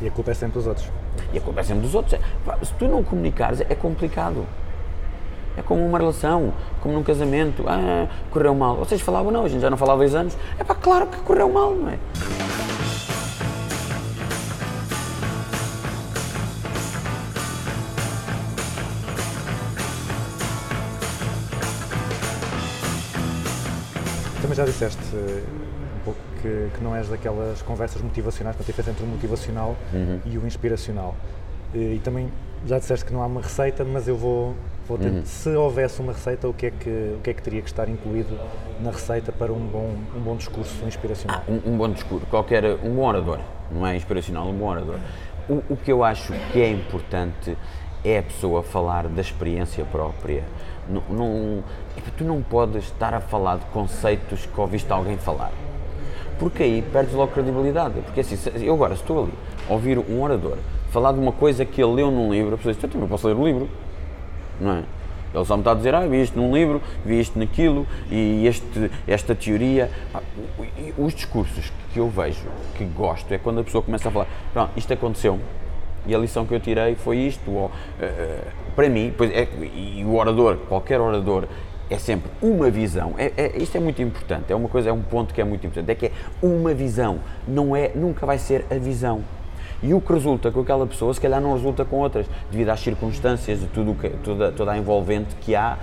[0.00, 0.88] E a culpa é sempre dos outros.
[1.32, 2.14] E a culpa é sempre dos outros.
[2.14, 4.46] É, Se tu não comunicares, é complicado.
[5.56, 7.64] É como uma relação, como num casamento.
[7.66, 8.76] Ah, correu mal.
[8.76, 10.36] Vocês falavam, não, a gente já não falava há dois anos.
[10.58, 11.98] É pá, claro que correu mal, não é?
[24.40, 25.02] Também já disseste
[26.42, 30.20] que, que não és daquelas conversas motivacionais, a diferença entre o motivacional Uhum.
[30.24, 31.14] e o inspiracional.
[31.74, 32.28] Eh, E também
[32.66, 34.54] já disseste que não há uma receita, mas eu vou,
[34.88, 35.04] vou Uhum.
[35.04, 35.26] tentar.
[35.26, 37.88] Se houvesse uma receita, o que, é que, o que é que teria que estar
[37.88, 38.36] incluído
[38.80, 41.42] na receita para um bom, um bom discurso inspiracional?
[41.48, 43.38] um, um bom discurso, qualquer, um bom orador,
[43.70, 44.98] não é inspiracional, um bom orador.
[45.48, 47.56] O, o que eu acho que é importante
[48.04, 50.44] é a pessoa falar da experiência própria.
[50.88, 51.64] Não, não,
[52.16, 55.50] tu não podes estar a falar de conceitos que ouviste alguém falar.
[56.38, 58.00] Porque aí perdes logo credibilidade.
[58.00, 59.32] Porque assim, eu agora estou ali
[59.68, 60.56] a ouvir um orador
[60.90, 63.26] falar de uma coisa que ele leu num livro, a pessoa diz, eu também posso
[63.26, 63.68] ler o livro
[64.60, 64.82] não é?
[65.34, 68.46] Ele só me está a dizer, ah, vi isto num livro, vi isto naquilo, e
[68.46, 69.90] este, esta teoria.
[70.78, 72.46] E os discursos que eu vejo,
[72.76, 75.38] que gosto, é quando a pessoa começa a falar, pronto, isto aconteceu,
[76.06, 77.70] e a lição que eu tirei foi isto, ou,
[78.00, 78.42] eh,
[78.74, 81.44] para mim, pois é, e o orador, qualquer orador,
[81.90, 85.02] é sempre uma visão, é, é- isto é muito importante, é uma coisa, é um
[85.02, 88.66] ponto que é muito importante, é que é uma visão, não é, nunca vai ser
[88.70, 89.22] a visão.
[89.82, 92.80] E o que resulta com aquela pessoa, se calhar não resulta com outras, devido às
[92.80, 95.78] circunstâncias, de tudo que, toda, toda a envolvente que há,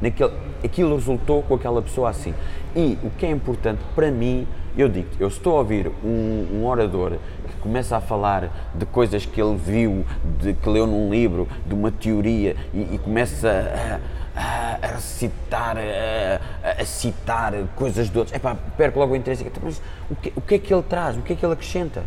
[0.00, 0.32] naquele,
[0.62, 2.34] aquilo resultou com aquela pessoa assim.
[2.76, 6.66] E o que é importante para mim, eu digo, eu estou a ouvir um, um
[6.66, 7.12] orador
[7.48, 10.04] que começa a falar de coisas que ele viu,
[10.38, 16.80] de, que leu num livro, de uma teoria, e, e começa a, a- recitar, a,
[16.80, 18.34] a citar coisas de outros.
[18.36, 19.44] Epá, perco logo o interesse.
[19.62, 21.16] Mas o que, o que é que ele traz?
[21.16, 22.02] O que é que ele acrescenta?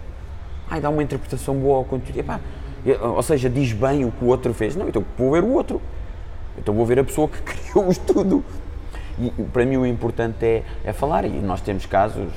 [0.69, 2.19] Ai, dá uma interpretação boa ao conteúdo.
[2.19, 2.39] Epá,
[3.01, 4.75] ou seja, diz bem o que o outro fez.
[4.75, 5.81] Não, então vou ver o outro.
[6.57, 8.43] Então vou ver a pessoa que criou o estudo.
[9.19, 12.31] E para mim o importante é, é falar, e nós temos casos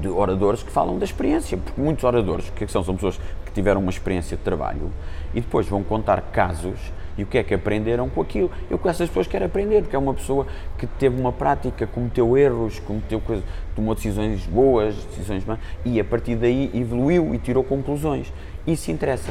[0.00, 2.82] de oradores que falam da experiência, porque muitos oradores, o que é que são?
[2.82, 4.90] São pessoas que tiveram uma experiência de trabalho
[5.34, 6.78] e depois vão contar casos
[7.20, 8.50] e o que é que aprenderam com aquilo.
[8.70, 10.46] Eu com essas pessoas quero aprender, porque é uma pessoa
[10.78, 13.44] que teve uma prática, cometeu erros, cometeu coisas,
[13.76, 18.32] tomou decisões boas, decisões más, e a partir daí evoluiu e tirou conclusões.
[18.66, 19.30] Isso interessa.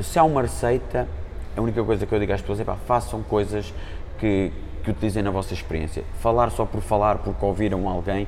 [0.00, 1.06] Se há uma receita,
[1.54, 3.72] a única coisa que eu digo às pessoas é pá, façam coisas
[4.18, 4.50] que,
[4.82, 6.04] que utilizem na vossa experiência.
[6.20, 8.26] Falar só por falar, porque ouviram alguém,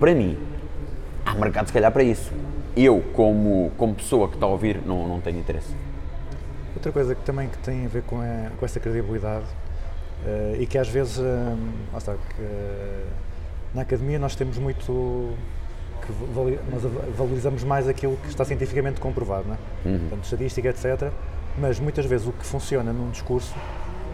[0.00, 0.38] para mim,
[1.26, 2.32] há mercado se calhar para isso.
[2.74, 5.87] Eu, como, como pessoa que está a ouvir, não, não tenho interesse.
[6.74, 9.44] Outra coisa que também que tem a ver com, a- com essa credibilidade
[10.26, 11.22] eh, e que às vezes, eh,
[11.92, 13.04] lá está, que, eh,
[13.74, 15.34] na academia nós temos muito
[16.06, 16.82] que vali- nós
[17.16, 19.58] valorizamos mais aquilo que está cientificamente comprovado, não é?
[20.00, 21.10] Portanto, estatística, etc.
[21.58, 23.54] Mas muitas vezes o que funciona num discurso,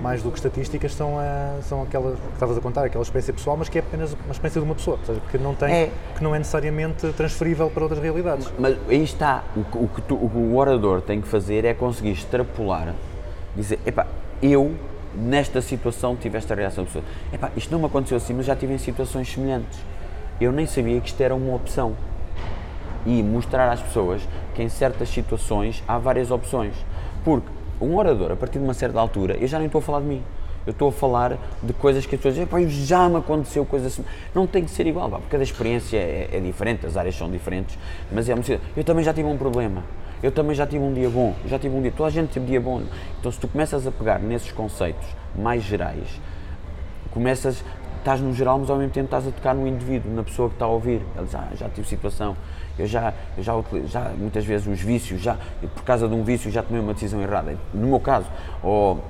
[0.02, 3.56] mais do que estatísticas, são, a, são aquela que estavas a contar, aquela experiência pessoal,
[3.56, 5.90] mas que é apenas uma experiência de uma pessoa, ou seja, que não, tem, É.
[6.16, 8.52] que não é necessariamente transferível para outras realidades.
[8.58, 12.10] Mas aí está, o que, o que tu- o orador tem que fazer é conseguir
[12.10, 12.94] extrapolar,
[13.56, 14.06] dizer, epá,
[14.42, 14.74] eu
[15.14, 16.86] nesta situação tive esta reação.
[17.32, 19.78] Epá, isto não me aconteceu assim, mas já tive em situações semelhantes.
[20.40, 21.94] Eu nem sabia que isto era uma opção.
[23.06, 24.22] E mostrar às pessoas
[24.54, 26.72] que em certas situações há várias opções.
[27.22, 27.46] Porque
[27.84, 30.06] um orador, a partir de uma certa altura, eu já nem estou a falar de
[30.06, 30.22] mim.
[30.66, 33.92] Eu estou a falar de coisas que as pessoas dizem, "Pá, já me aconteceu coisas
[33.92, 34.04] assim.
[34.34, 37.30] Não tem que ser igual, pá, porque cada experiência é, é diferente, as áreas são
[37.30, 37.78] diferentes,
[38.10, 38.62] mas é cedo.
[38.74, 39.82] Eu também já tive um problema.
[40.22, 42.46] Eu também já tive um dia bom, já tive um dia, toda a gente teve
[42.46, 42.82] dia bom.
[43.20, 46.18] Então, se tu começas a pegar nesses conceitos mais gerais,
[47.10, 47.62] começas,
[47.98, 50.54] estás no geral, mas ao mesmo tempo estás a tocar no indivíduo, na pessoa que
[50.54, 51.02] está a ouvir.
[51.14, 52.34] Ele já, já tive situação,
[52.78, 53.54] eu já, eu já,
[53.86, 55.36] já muitas vezes os vícios, já,
[55.74, 57.56] por causa de um vício já tomei uma decisão errada.
[57.72, 58.26] No meu caso,
[58.62, 59.02] ou,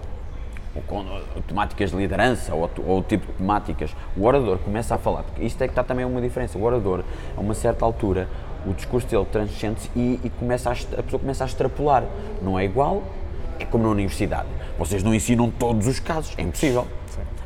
[0.74, 4.98] ou com ou temáticas de liderança, ou, ou tipo de temáticas, o orador começa a
[4.98, 6.58] falar, porque isto é que está também uma diferença.
[6.58, 7.02] O orador,
[7.36, 8.28] a uma certa altura,
[8.66, 12.04] o discurso dele transcende-se e, e começa a, a pessoa começa a extrapolar.
[12.42, 13.02] Não é igual,
[13.58, 14.48] é como na universidade.
[14.78, 16.86] Vocês não ensinam todos os casos, é impossível.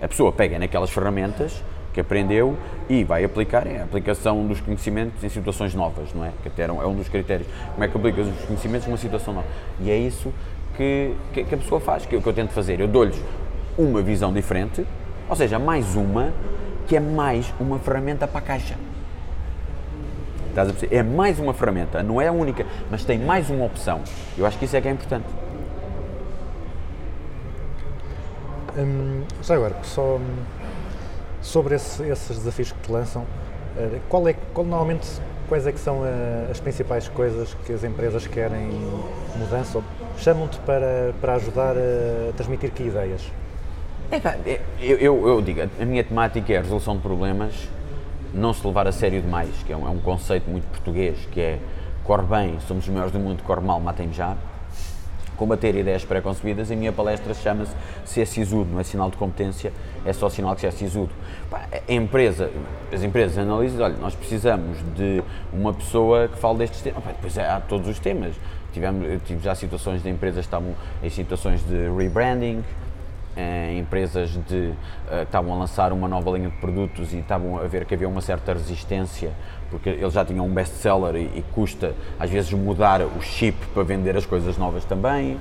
[0.00, 2.56] A pessoa pega naquelas ferramentas que aprendeu
[2.88, 6.32] e vai aplicar é a aplicação dos conhecimentos em situações novas, não é?
[6.42, 7.48] Que até é um dos critérios.
[7.72, 9.46] Como é que aplicas os conhecimentos numa situação nova?
[9.80, 10.32] E é isso
[10.76, 12.80] que, que, que a pessoa faz, que, é o que eu tento fazer.
[12.80, 13.20] Eu dou-lhes
[13.76, 14.86] uma visão diferente,
[15.28, 16.32] ou seja, mais uma,
[16.86, 18.76] que é mais uma ferramenta para a caixa.
[20.48, 20.96] Estás a perceber?
[20.96, 24.00] É mais uma ferramenta, não é a única, mas tem mais uma opção.
[24.36, 25.26] Eu acho que isso é que é importante.
[28.76, 30.20] Hum, agora, só hum,
[31.48, 33.24] sobre esse- esses desafios que te lançam,
[33.76, 35.08] eh, qual é, qual, normalmente
[35.48, 38.70] quais é que são eh, as principais coisas que as empresas querem
[39.36, 39.80] mudança
[40.18, 43.22] chamam-te para, para ajudar a transmitir que ideias?
[44.10, 47.54] É, eu, eu, eu digo, a minha temática é a resolução de problemas,
[48.34, 51.40] não se levar a sério demais, que é um, é um conceito muito português, que
[51.40, 51.58] é
[52.04, 54.36] corre bem, somos os melhores do mundo, corre mal, matem-me já.
[55.36, 57.72] Combater ideias pré-concebidas, a minha palestra chama-se
[58.04, 59.72] Se é sisudo, não é sinal de competência,
[60.08, 61.10] é só sinal que se é sisudo.
[61.88, 62.50] Empresa,
[62.92, 67.04] as empresas analisam, olha, nós precisamos de uma pessoa que fale destes temas.
[67.04, 68.34] Pá, depois há todos os temas.
[68.72, 72.62] Tivemos, tive já situações de empresas que estavam em situações de rebranding,
[73.36, 74.72] em empresas de,
[75.10, 78.08] eh, estavam a lançar uma nova linha de produtos e estavam a ver que havia
[78.08, 79.30] uma certa resistência,
[79.70, 83.84] porque eles já tinham um best-seller e, e custa às vezes mudar o chip para
[83.84, 85.38] vender as coisas novas também.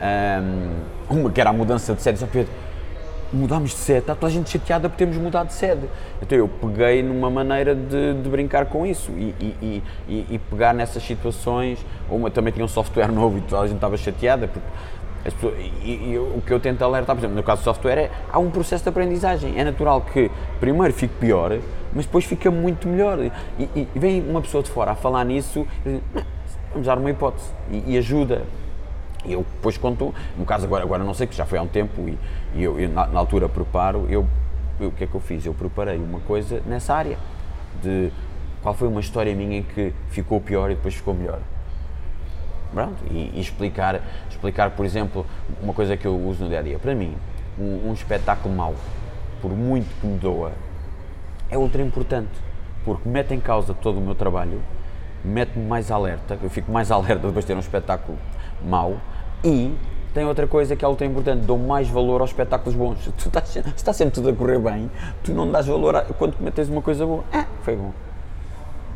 [0.00, 0.72] Ahm,
[1.08, 2.52] uma que era a mudança de Pedro,
[3.32, 5.88] mudámos de sede, está toda a gente chateada por termos mudado de sede.
[6.22, 10.72] Então eu peguei numa maneira de, de brincar com isso e, e- e- e- pegar
[10.74, 11.84] nessas situações.
[12.08, 14.66] Uma também tinha um software novo e toda a gente estava chateada porque
[15.26, 18.10] as pessoas- e, o que eu tento alertar, por exemplo, no caso do software, é
[18.32, 19.58] há um processo de aprendizagem.
[19.58, 21.58] É natural que primeiro fique pior,
[21.94, 23.18] mas depois fica muito melhor.
[23.58, 26.22] E, vem uma pessoa de fora a falar nisso, e diz, "Não,
[26.72, 27.48] vamos dar uma hipótese
[27.86, 28.42] e ajuda.
[29.24, 31.66] E eu depois conto, no caso agora, agora não sei, que já foi há um
[31.68, 32.18] tempo e,
[32.54, 34.26] e eu, eu, na, na altura preparo, eu,
[34.78, 35.44] eu- o que é que eu fiz?
[35.46, 37.16] Eu preparei uma coisa nessa área,
[37.82, 38.10] de
[38.62, 41.38] qual foi uma história minha em que ficou pior e depois ficou melhor.
[42.72, 45.24] Pronto, e, e explicar, explicar, por exemplo,
[45.62, 46.78] uma coisa que eu uso no dia a dia.
[46.78, 47.14] Para mim,
[47.58, 48.74] um, um espetáculo mau,
[49.40, 50.52] por muito que me doa,
[51.48, 52.32] é ultra importante,
[52.84, 54.60] porque mete em causa todo o meu trabalho,
[55.24, 58.18] mete-me mais alerta, eu fico mais alerta depois de ter um espetáculo
[58.64, 58.96] mau
[59.44, 59.74] e
[60.14, 62.98] tem outra coisa que é ultra importante, dou mais valor aos espetáculos bons.
[63.18, 64.90] Se estás, se sempre tudo a correr bem,
[65.22, 67.24] tu não dás valor a, quando metes uma coisa boa.
[67.32, 67.92] Ah, foi bom.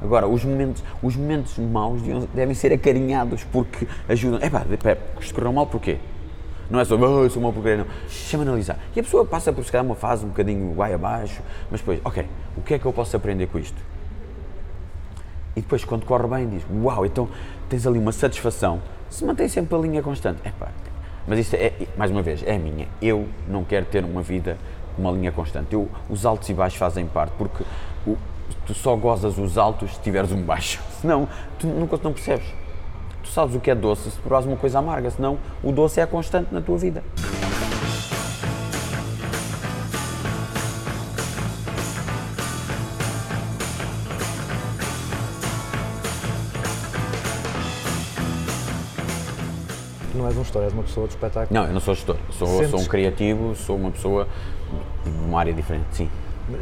[0.01, 2.01] Agora, os momentos, os momentos maus
[2.33, 4.41] devem ser acarinhados porque ajudam.
[4.41, 5.99] Epá, pá, isto correu mal porquê?
[6.71, 7.87] Não é só, oh, eu sou uma porcaria, não.
[8.03, 8.79] Deixa-me analisar.
[8.95, 12.01] E a pessoa passa por se calhar uma fase um bocadinho vai abaixo, mas depois,
[12.05, 13.81] ok, o que é que eu posso aprender com isto?
[15.57, 17.29] E depois, quando corre bem, diz: Uau, então
[17.69, 18.81] tens ali uma satisfação.
[19.11, 20.41] Se mantém sempre a linha constante.
[20.47, 20.69] Epá,
[21.27, 22.87] mas isto é, mais uma vez, é a minha.
[23.01, 24.57] Eu não quero ter uma vida
[24.97, 25.73] uma linha constante.
[25.75, 27.63] Eu, os altos e baixos fazem parte, porque
[28.07, 28.17] o-
[28.67, 30.81] tu só gozas os altos se tiveres um baixo.
[31.01, 32.47] Senão, tu nunca não percebes.
[33.23, 36.03] Tu sabes o que é doce se provares uma coisa amarga, senão o doce é
[36.03, 37.05] a constante na tua vida.
[50.49, 51.59] Gestor, és uma pessoa de espetáculo.
[51.61, 52.17] Não, eu não sou gestor.
[52.31, 54.27] Sou, Sentes- sou um criativo, sou uma pessoa
[55.05, 56.11] de uma área diferente, sim.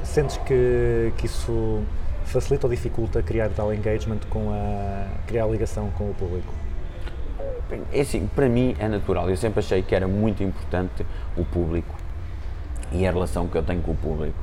[0.05, 1.81] Sentes que, que isso
[2.25, 5.07] facilita ou dificulta criar tal engagement com a.
[5.27, 6.53] criar a ligação com o público?
[7.93, 9.29] É assim, para mim é natural.
[9.31, 11.05] Eu sempre achei que era muito importante
[11.37, 11.95] o público
[12.93, 14.37] e a relação que eu tenho com o público.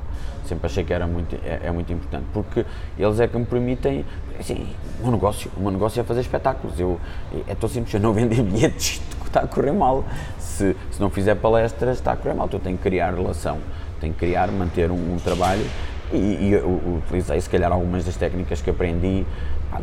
[0.46, 2.66] Sempre achei que era muito, é, é muito importante, porque
[2.98, 4.04] eles é que me permitem,
[4.38, 4.66] assim,
[5.00, 6.78] o meu negócio, o meu negócio é fazer espetáculos.
[6.78, 7.00] Eu,
[7.48, 10.04] é tão simples, eu não vender bilhetes, está a correr mal.
[10.38, 12.46] Se, se não fizer palestras, está a correr mal.
[12.46, 13.58] Então, eu tenho que criar relação,
[14.00, 15.64] tenho que criar, manter um, um trabalho
[16.12, 19.26] e, e eu utilizei, se calhar, algumas das técnicas que aprendi,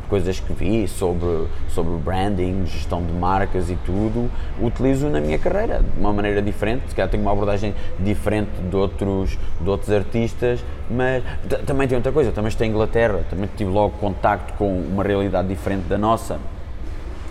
[0.10, 4.30] coisas que vi sobre, sobre branding, gestão de marcas e tudo,
[4.62, 6.84] utilizo na minha carreira de uma maneira diferente.
[6.90, 11.24] Se calhar tenho uma abordagem diferente de outros, de outros artistas, mas
[11.66, 12.32] também tem outra coisa.
[12.32, 16.40] Também estou em Inglaterra, também tive logo contacto com uma realidade diferente da nossa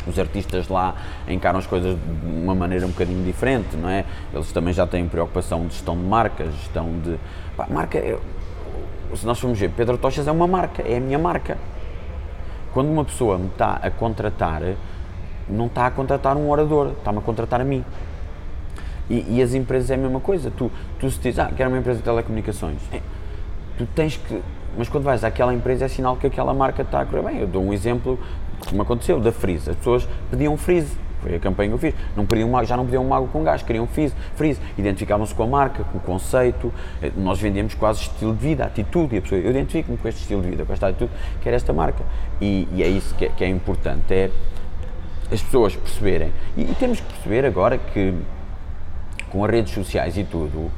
[0.07, 0.94] os artistas lá
[1.29, 4.05] encaram as coisas de uma maneira um bocadinho diferente, não é?
[4.33, 7.18] Eles também já têm preocupação de gestão de marcas, gestão de.
[7.57, 7.99] Pá, marca.
[7.99, 8.18] é-
[9.14, 11.59] se nós formos ver, Pedro Tochas é uma marca, é a minha marca.
[12.72, 14.62] Quando uma pessoa me está a contratar,
[15.48, 17.85] não está a contratar um orador, está-me a contratar a mim.
[19.09, 20.52] E, e as empresas é a mesma coisa.
[20.56, 22.78] Tu, tu se dizes, ah, quero uma empresa de telecomunicações.
[22.92, 23.00] É,
[23.76, 24.40] tu tens que.
[24.78, 27.38] Mas quando vais àquela empresa é sinal que aquela marca está a correr bem.
[27.40, 28.18] Eu dou um exemplo
[28.61, 29.70] que me aconteceu, da Freeze.
[29.70, 30.96] As pessoas pediam Freeze.
[31.22, 31.94] Foi a campanha que eu fiz.
[32.16, 34.14] Não pediam já não pediam mago com gás, queriam Freeze.
[34.35, 34.61] Freeze.
[34.76, 36.72] Identificavam-se com a marca, com o conceito.
[37.02, 39.14] Eh, Nós vendíamos quase estilo de vida, atitude.
[39.14, 41.11] E a pessoa, eu identifico-me com este estilo de vida, com esta atitude,
[41.42, 42.02] quero esta marca.
[42.40, 44.12] E, e é isso que é, que é importante.
[44.12, 44.30] É
[45.33, 46.33] as pessoas perceberem.
[46.56, 48.14] E, e temos que perceber agora que
[49.30, 50.70] com as redes sociais e tudo,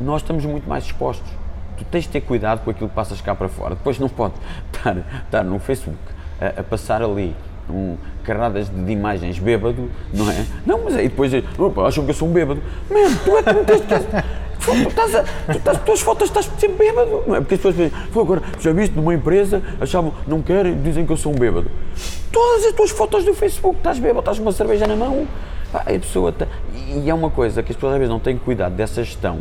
[0.00, 1.28] nós estamos muito mais expostos.
[1.76, 3.74] Tu tens de ter cuidado com aquilo que passas cá para fora.
[3.74, 4.34] Depois não pode
[4.72, 5.98] estar, estar no Facebook
[6.40, 7.34] a, a passar ali
[7.70, 10.44] um, carradas de, de imagens bêbado, não é?
[10.64, 12.62] Não, mas aí depois opa, acham que eu sou um bêbado.
[12.90, 13.82] Mano, tu é que me tens.
[14.58, 17.40] Tu estás a, tu estás, tuas fotos estás sempre bêbado, não é?
[17.40, 21.12] Porque as pessoas dizem, "Pô, agora já viste numa empresa, achavam, não querem, dizem que
[21.12, 21.70] eu sou um bêbado.
[22.32, 25.26] Todas as tuas fotos do Facebook, estás bêbado, estás com uma cerveja na mão,
[25.72, 28.36] Pá, a pessoa tá- e é uma coisa que as pessoas às vezes não têm
[28.38, 29.40] cuidado dessa gestão.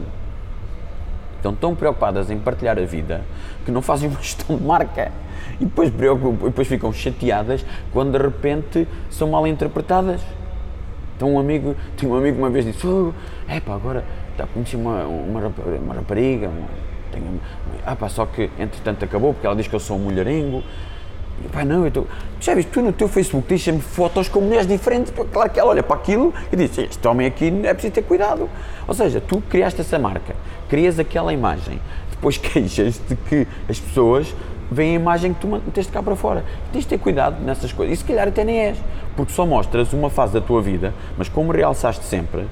[1.38, 3.22] Estão tão preocupadas em partilhar a vida
[3.66, 5.12] que não fazem uma gestão de marca.
[5.60, 10.22] E depois, preocupam, depois ficam chateadas quando de repente são mal interpretadas.
[11.16, 12.86] Então um amigo, tinha um amigo uma vez disse,
[13.48, 14.04] é pá, agora
[14.38, 16.68] tá, conheci uma, uma, uma rapariga, uma-
[17.12, 17.40] tenho,
[17.86, 20.62] ah pá, só que entretanto acabou porque ela diz que eu sou um mulherengo.
[21.44, 22.04] E pá, não, eu tô,
[22.40, 25.84] já viste, tu no teu Facebook sempre fotos com mulheres diferentes, claro que ela olha
[25.84, 28.50] para aquilo e diz, este homem aqui é preciso ter cuidado.
[28.88, 30.36] Ou seja, tu criaste essa marca,
[30.70, 31.80] crias aquela imagem,
[32.12, 34.34] depois queixas de que as pessoas
[34.72, 36.44] veem a imagem que tu meteste cá para fora.
[36.72, 37.94] Tens de ter cuidado nessas coisas.
[37.94, 38.78] E se calhar até nem és,
[39.16, 42.48] porque só mostras uma fase da tua vida, mas como realçaste sempre,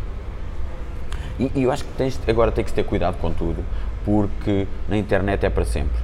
[1.40, 3.64] e, e eu acho que tens, agora tens que ter cuidado com tudo,
[4.06, 5.98] porque na internet é para sempre.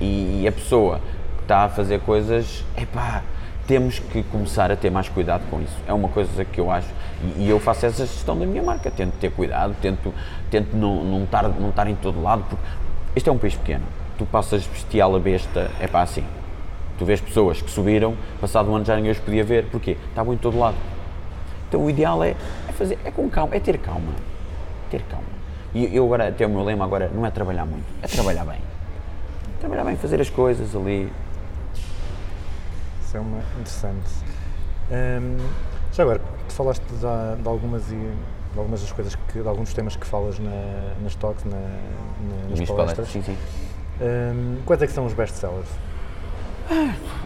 [0.00, 1.00] E, a pessoa
[1.36, 3.22] que está a fazer coisas, epá,
[3.66, 5.76] temos que começar a ter mais cuidado com isso.
[5.86, 6.88] É uma coisa que eu acho,
[7.22, 10.12] e, e eu faço essa gestão da minha marca, tento ter cuidado, tento,
[10.50, 12.64] tento não, não, estar, não estar em todo lado, porque
[13.14, 13.84] este é um país pequeno.
[14.20, 16.22] Tu passas bestial a besta, é pá, assim.
[16.98, 19.96] Tu vês pessoas que subiram, passado um ano já ninguém os podia ver, porquê?
[20.10, 20.76] Estavam em todo lado.
[21.66, 22.36] Então o ideal é,
[22.68, 24.12] é fazer, é com calma, é ter calma.
[24.90, 25.24] Ter calma.
[25.72, 28.58] E eu agora, até o meu lema agora não é trabalhar muito, é trabalhar bem.
[29.58, 31.10] Trabalhar bem, fazer as coisas ali.
[33.02, 34.10] Isso é uma interessante.
[34.92, 35.38] Hum,
[35.94, 37.94] já agora, tu falaste de, de algumas e
[38.52, 40.50] de algumas das coisas que, de alguns temas que falas na,
[41.02, 42.76] nas talks, na, na- nas palestras.
[42.76, 43.36] palestras, sim, sim.
[44.00, 45.68] Hum, quais é que são os best-sellers?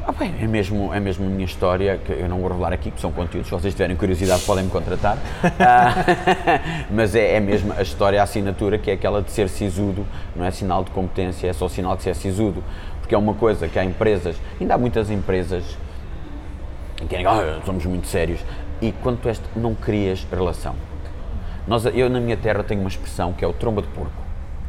[0.07, 2.91] Ah, bem, é mesmo, é mesmo a minha história, que eu não vou revelar aqui,
[2.91, 5.19] que são conteúdos, se vocês tiverem curiosidade podem me contratar,
[5.61, 5.95] Ah,
[6.91, 10.45] mas é, é mesmo a história, a assinatura, que é aquela de ser sisudo, não
[10.45, 12.65] é sinal de competência, é só sinal que se é sisudo,
[13.01, 15.63] porque é uma coisa que há empresas, ainda há muitas empresas
[16.97, 18.41] que querem, ah, somos muito sérios,
[18.81, 20.75] e quando tu és, não crias relação.
[21.67, 24.13] Nós, eu na minha terra tenho uma expressão que é o tromba de porco.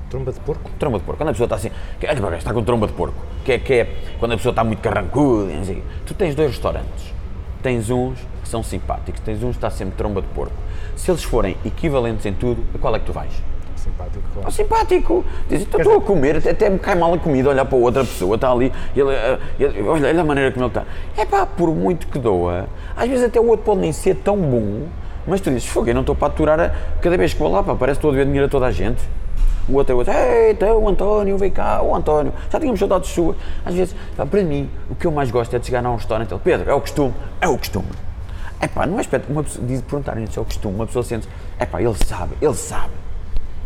[0.09, 0.69] Tromba de porco?
[0.79, 1.17] Tromba de porco.
[1.17, 1.71] Quando a pessoa está assim,
[2.07, 3.15] olha, para está com tromba de porco.
[3.43, 5.51] Que é, que é quando a pessoa está muito carrancuda.
[5.65, 5.81] quê.
[6.05, 7.13] Tu tens dois restaurantes.
[7.61, 10.53] Tens uns que são simpáticos, tens uns que está sempre tromba de porco.
[10.95, 13.31] Se eles forem equivalentes em tudo, a qual é que tu vais?
[13.75, 14.51] Simpático, claro.
[14.51, 15.25] simpático.
[15.49, 18.03] Diz, "Então estou a comer, até, até me cai mal a comida, olhar para outra
[18.03, 20.85] pessoa, está ali, e ele, ah, ele- olha, olha a maneira como ele está.
[21.17, 24.37] É pá, por muito que doa, às vezes até o outro pode nem ser tão
[24.37, 24.87] bom,
[25.27, 27.61] mas tu dizes, fogo, eu não estou para aturar a, cada vez que vou lá,
[27.61, 29.01] pá, parece que estou a dever dinheiro a toda a gente.
[29.67, 32.79] O outro é o outro, ei, então o António, vem cá, o António, já tínhamos
[32.79, 33.35] saudades suas.
[33.65, 36.33] Às vezes, para mim, o que eu mais gosto é de chegar a um restaurante
[36.33, 37.87] e Pedro, é o costume, é o costume.
[38.59, 41.03] É pá, não é espeto, uma pessoa, diz perguntarem se é o costume, uma pessoa
[41.03, 42.91] sente, é pá, ele sabe, ele sabe.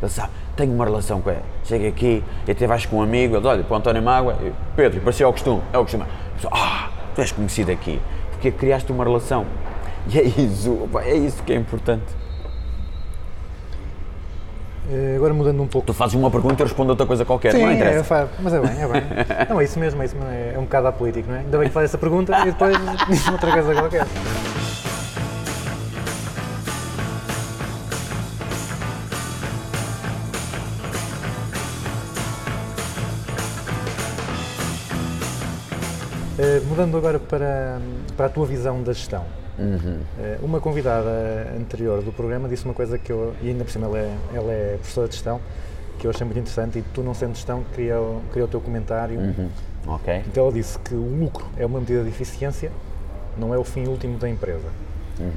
[0.02, 1.41] Ele sabe, tenho uma relação com ele.
[1.66, 4.38] Chega aqui, até vais com um amigo, ele olha, para o António Mágua,
[4.76, 6.04] Pedro, parecia ao costume, é o costume.
[6.04, 9.45] A pessoa, ah, tu és conhecido aqui, porque criaste uma relação.
[10.08, 12.18] E é isso, pá, é isso que é importante.
[14.91, 15.85] Eh, agora mudando um pouco.
[15.87, 18.03] Tu fazes uma pergunta e eu respondo outra coisa qualquer, Sim, não é, interessa.
[18.03, 19.03] fa- mas é bem, é bem.
[19.49, 21.39] Não, é isso mesmo, é isso mesmo, é, é um bocado apolítico, não é?
[21.41, 22.75] Ainda bem que faz essa pergunta e depois
[23.07, 24.07] diz outra coisa qualquer.
[36.37, 37.79] Eh, mudando agora para,
[38.15, 39.25] para a tua visão da gestão.
[40.20, 41.10] Eh, uma convidada
[41.57, 44.51] anterior do programa disse uma coisa que eu, e ainda por cima ela é, ela
[44.51, 45.39] é professora de gestão,
[45.99, 48.62] que eu achei muito interessante e tu não sendo gestão queria, o- queria o teu
[48.62, 49.20] comentário.
[49.88, 50.24] Ok.
[50.28, 52.72] Então ela disse que o lucro é uma medida de eficiência,
[53.38, 54.68] não é o fim último da empresa.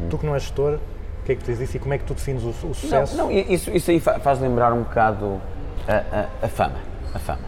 [0.09, 1.99] Tu que não és gestor, o que é que tu dizes isso e como é
[1.99, 3.17] que tu defines o, o Não, sucesso?
[3.17, 5.41] não, isso, isso aí fa- faz lembrar um bocado
[5.89, 6.77] a, a- a fama.
[7.13, 7.41] A fama.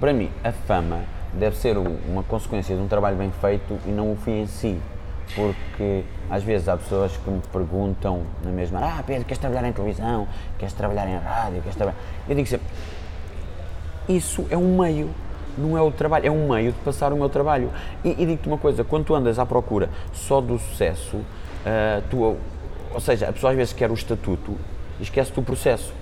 [0.00, 1.00] Para mim, a fama
[1.34, 4.46] deve ser um- uma consequência de um trabalho bem feito e não o fim em
[4.46, 4.78] si.
[5.34, 9.72] Porque às vezes há pessoas que me perguntam na mesma, ah Pedro, queres trabalhar em
[9.72, 10.26] televisão?
[10.58, 11.62] Queres trabalhar em rádio?
[11.62, 11.98] Queres trabalhar...
[12.28, 12.66] Eu digo sempre,
[14.08, 15.10] isso é um meio,
[15.56, 17.70] não é o trabalho, é um meio de passar o meu trabalho.
[18.02, 21.20] E, e digo-te uma coisa, quando tu andas à procura só do sucesso,
[21.66, 22.36] ah, tu,
[22.92, 24.56] ou seja, a pessoa às vezes quer o estatuto
[24.98, 25.92] e esquece-te o processo.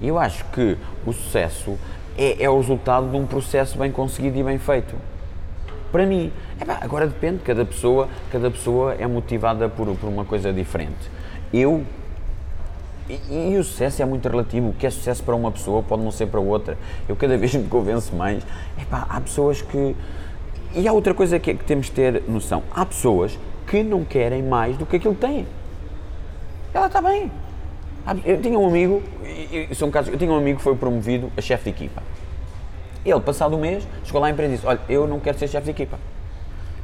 [0.00, 1.76] E eu acho que o sucesso
[2.16, 4.94] é, é o resultado de um processo bem conseguido e bem feito.
[5.90, 6.30] Para mim,
[6.60, 11.10] epá, agora depende, cada pessoa, cada pessoa é motivada por, por uma coisa diferente.
[11.52, 11.82] Eu
[13.08, 14.68] e, e o sucesso é muito relativo.
[14.68, 16.76] O que é sucesso para uma pessoa pode não ser para outra.
[17.08, 18.44] Eu cada vez me convenço mais.
[18.80, 19.96] Epá, há pessoas que.
[20.74, 22.62] E há outra coisa que, é que temos de ter noção.
[22.70, 25.46] Há pessoas que não querem mais do que aquilo que têm.
[26.74, 27.30] Ela está bem.
[28.24, 31.30] Eu tinha um amigo, e- e são casos, eu tinha um amigo que foi promovido
[31.36, 32.02] a chefe de equipa.
[33.04, 35.48] Ele, passado um mês, chegou lá à empresa e disse: Olha, eu não quero ser
[35.48, 35.98] chefe de equipa.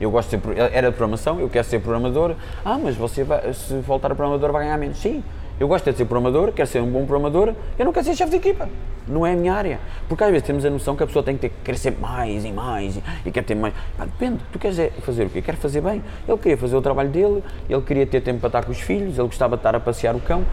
[0.00, 2.34] Eu gosto de ser, era de programação, eu quero ser programador.
[2.64, 4.98] Ah, mas você vai, se voltar a programador vai ganhar menos.
[4.98, 5.22] Sim,
[5.58, 8.30] eu gosto de ser programador, quero ser um bom programador, eu não quero ser chefe
[8.30, 8.68] de equipa.
[9.06, 9.78] Não é a minha área.
[10.08, 12.44] Porque às vezes temos a noção que a pessoa tem que ter, querer ser mais
[12.44, 13.72] e mais e, e quer ter mais.
[13.96, 15.40] Pá, depende, tu queres é fazer o quê?
[15.40, 16.02] Quer fazer bem.
[16.26, 19.16] Ele queria fazer o trabalho dele, ele queria ter tempo para estar com os filhos,
[19.16, 20.44] ele gostava de estar a passear o cão.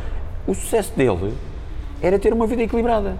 [0.45, 1.33] O sucesso dele
[1.99, 3.15] era ter uma vida equilibrada.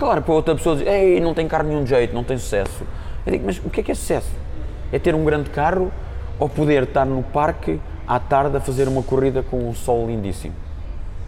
[0.00, 2.84] Claro, para outra pessoa dizer, ei, não tem carro nenhum jeito, não tem sucesso.
[3.26, 4.30] Eu digo, mas o que é que é sucesso?
[4.90, 5.92] É ter um grande carro
[6.38, 7.78] ou poder estar no parque
[8.08, 10.54] à tarde a fazer uma corrida com um sol lindíssimo?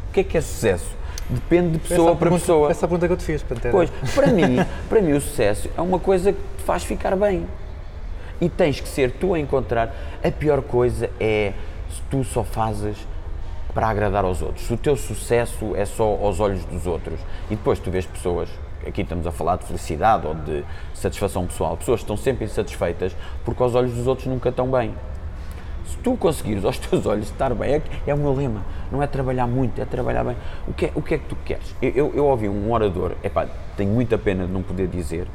[0.08, 0.86] O que é que é sucesso?
[1.28, 2.70] Depende de pessoa para pergunta- pessoa.
[2.70, 3.72] Essa pergunta que eu te fiz, Pantera.
[3.72, 4.56] Pois, para mim,
[4.88, 7.46] para mim o sucesso é uma coisa que te faz ficar bem.
[8.40, 9.94] E tens que ser tu a encontrar.
[10.24, 11.52] A pior coisa é
[11.90, 12.96] se tu só fazes
[13.74, 14.66] para agradar aos outros.
[14.66, 17.18] Se o teu sucesso é só aos olhos dos outros.
[17.50, 18.48] E depois tu vês pessoas,
[18.86, 20.64] aqui estamos a falar de felicidade ou de
[20.94, 23.14] satisfação pessoal, pessoas que estão sempre insatisfeitas
[23.44, 24.94] porque aos olhos dos outros nunca estão bem.
[25.86, 29.06] Se tu conseguires aos teus olhos estar bem, é, é o meu lema, não é
[29.06, 30.36] trabalhar muito, é trabalhar bem.
[30.66, 31.74] O que é, o que, é que tu queres?
[31.82, 33.46] Eu, eu, eu ouvi um orador, epá,
[33.76, 35.26] tenho muita pena de não poder dizer,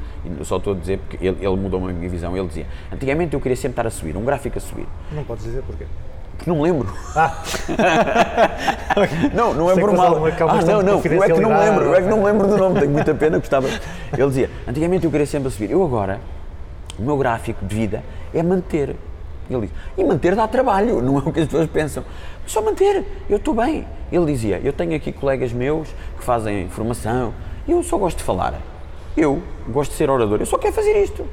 [0.43, 2.35] só estou a dizer porque ele, ele mudou a minha visão.
[2.35, 5.43] Ele dizia: Antigamente eu queria sempre estar a subir, um gráfico a subir, Não podes
[5.43, 5.85] dizer porquê.
[6.38, 6.88] Porque não me lembro.
[7.15, 7.43] Ah,
[9.33, 10.25] Não, não é Sei que por mal.
[10.25, 12.47] Ah, não, não, eu é que não me lembro, eu é que não me lembro
[12.47, 13.67] do nome, tenho muita pena, gostava.
[13.67, 16.19] Ele dizia, antigamente eu queria sempre a subir, eu agora,
[16.97, 18.95] o meu gráfico de vida é manter.
[19.49, 22.03] Ele disse, e manter dá trabalho, não é o que as pessoas pensam.
[22.43, 23.88] Mas só manter, eu estou bem.
[24.11, 27.33] Ele dizia, eu tenho aqui colegas meus que fazem formação,
[27.67, 28.55] eu só gosto de falar.
[29.15, 31.25] Eu gosto de ser orador, eu só quero fazer isto.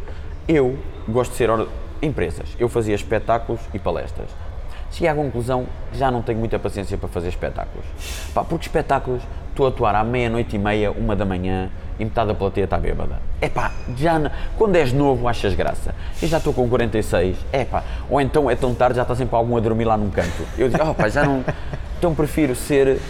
[0.48, 0.76] Eu
[1.08, 1.72] gosto de ser orador.
[2.02, 4.28] Empresas, eu fazia espetáculos e palestras.
[4.94, 7.84] Cheguei à conclusão que já não tenho muita paciência para fazer espetáculos.
[8.32, 9.20] Pá, porque espetáculos,
[9.50, 11.68] estou a atuar à meia-noite e meia, uma da manhã,
[11.98, 13.20] e metade da plateia está bêbada.
[13.40, 15.92] É pá, já não- quando és novo achas graça.
[16.22, 19.34] Eu já estou com 46, é pá, ou então é tão tarde, já está sempre
[19.34, 20.46] algum a dormir lá num canto.
[20.56, 21.44] Eu digo, oh já não.
[21.98, 23.00] Então prefiro ser.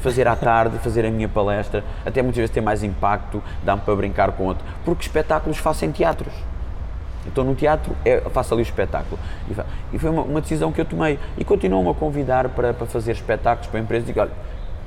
[0.00, 3.96] Fazer à tarde, fazer a minha palestra, até muitas vezes ter mais impacto, dá-me para
[3.96, 4.64] brincar com outro.
[4.84, 6.32] Porque espetáculos faço em teatros.
[7.26, 9.18] Então no teatro é, faço ali o espetáculo.
[9.92, 11.18] E, foi uma, uma decisão que eu tomei.
[11.36, 14.06] E continuam-me a convidar para, para fazer espetáculos para empresas.
[14.06, 14.32] Digo, olha,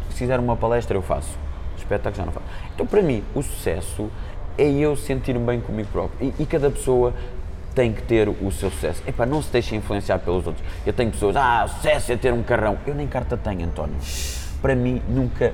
[0.09, 1.37] se fizer uma palestra eu faço.
[1.77, 2.45] Espetáculos já não faço.
[2.73, 4.09] Então para mim o sucesso
[4.57, 6.33] é eu sentir-me bem comigo próprio.
[6.37, 7.13] E, e cada pessoa
[7.73, 9.01] tem que ter o seu sucesso.
[9.07, 10.65] Epá, não se deixem influenciar pelos outros.
[10.85, 12.77] Eu tenho pessoas, ah, sucesso é ter um carrão.
[12.85, 13.95] Eu nem carta tenho, António.
[14.61, 15.53] Para mim, nunca,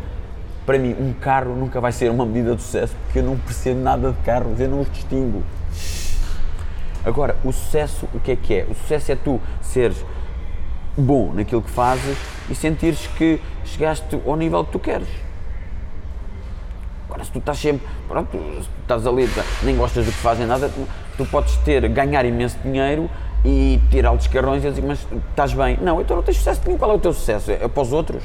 [0.66, 3.80] para mim, um carro nunca vai ser uma medida de sucesso porque eu não percebo
[3.80, 5.44] nada de carros, eu não os distingo.
[7.06, 8.68] Agora, o sucesso, o que é que é?
[8.70, 10.04] O sucesso é tu seres
[10.98, 12.18] bom naquilo que fazes
[12.50, 15.08] e sentires que chegaste ao nível que tu queres.
[17.08, 20.18] Agora, se tu estás sempre, pronto, se tu estás ali, tá- nem gostas do que
[20.18, 20.88] fazem nada, tu,
[21.18, 23.10] tu podes ter, ganhar imenso dinheiro
[23.44, 25.78] e ter altos carrões e dizer, mas estás bem.
[25.82, 26.78] Não, então não tens sucesso nenhum.
[26.78, 27.52] Qual é o teu sucesso?
[27.52, 28.24] É para os outros.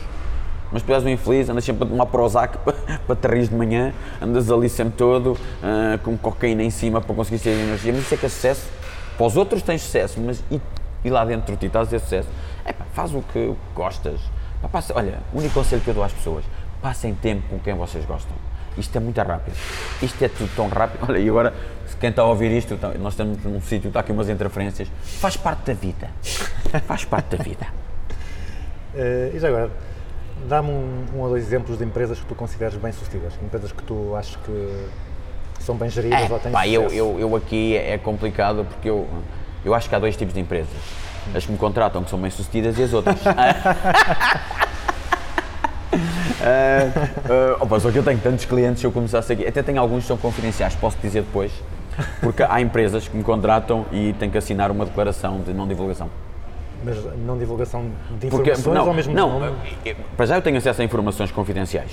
[0.72, 2.74] Mas tu és um infeliz, andas sempre a tomar Prozac para,
[3.06, 3.92] para te rir de manhã,
[4.22, 7.92] andas ali sempre todo, ah, com cocaína em cima para conseguir ter energia.
[7.92, 8.68] Mas isso é que é sucesso.
[9.16, 10.60] Para os outros tens sucesso, mas e,
[11.04, 12.28] e lá dentro de ti estás a ter sucesso?
[12.64, 14.20] É pá, faz o que gostas.
[14.62, 16.44] Pá, passa- olha, o único conselho que eu dou às pessoas,
[16.80, 18.34] passem tempo com quem vocês gostam.
[18.78, 19.54] Isto é muito rápido.
[20.00, 21.04] Isto é tudo tão rápido.
[21.10, 21.52] Olha, e agora,
[21.98, 24.88] quem está a ouvir isto, tá- nós estamos num sítio, está aqui umas interferências.
[25.02, 26.08] Faz parte da vida.
[26.86, 27.66] Faz parte da vida.
[28.92, 29.70] Eh, e já agora,
[30.48, 34.14] dá-me um, um ou dois exemplos de empresas que tu consideres bem-sucedidas, empresas que tu
[34.16, 34.86] achas que
[35.60, 39.06] são bem geridas ou têm É, pá, eu, eu, eu aqui é complicado porque eu,
[39.64, 40.70] eu acho que há dois tipos de empresas.
[41.34, 43.18] As que me contratam, que são bem sucedidas, e as outras.
[46.42, 46.90] Ah,
[47.28, 50.02] ah, opa, só que eu tenho tantos clientes, se eu começasse aqui, até tenho alguns
[50.02, 51.52] que são confidenciais, posso dizer depois,
[52.20, 56.08] porque há empresas que me contratam e têm que assinar uma declaração de não divulgação.
[56.84, 59.52] Mas não divulgação de Porque, informações não, ou mesmo não, nome?
[59.84, 61.90] eu- para já eu tenho acesso a informações confidenciais,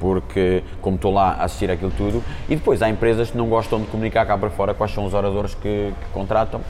[0.00, 3.80] porque como estou lá a assistir aquilo tudo, e depois há empresas que não gostam
[3.80, 6.60] de comunicar cá para fora quais são os oradores que, que contratam.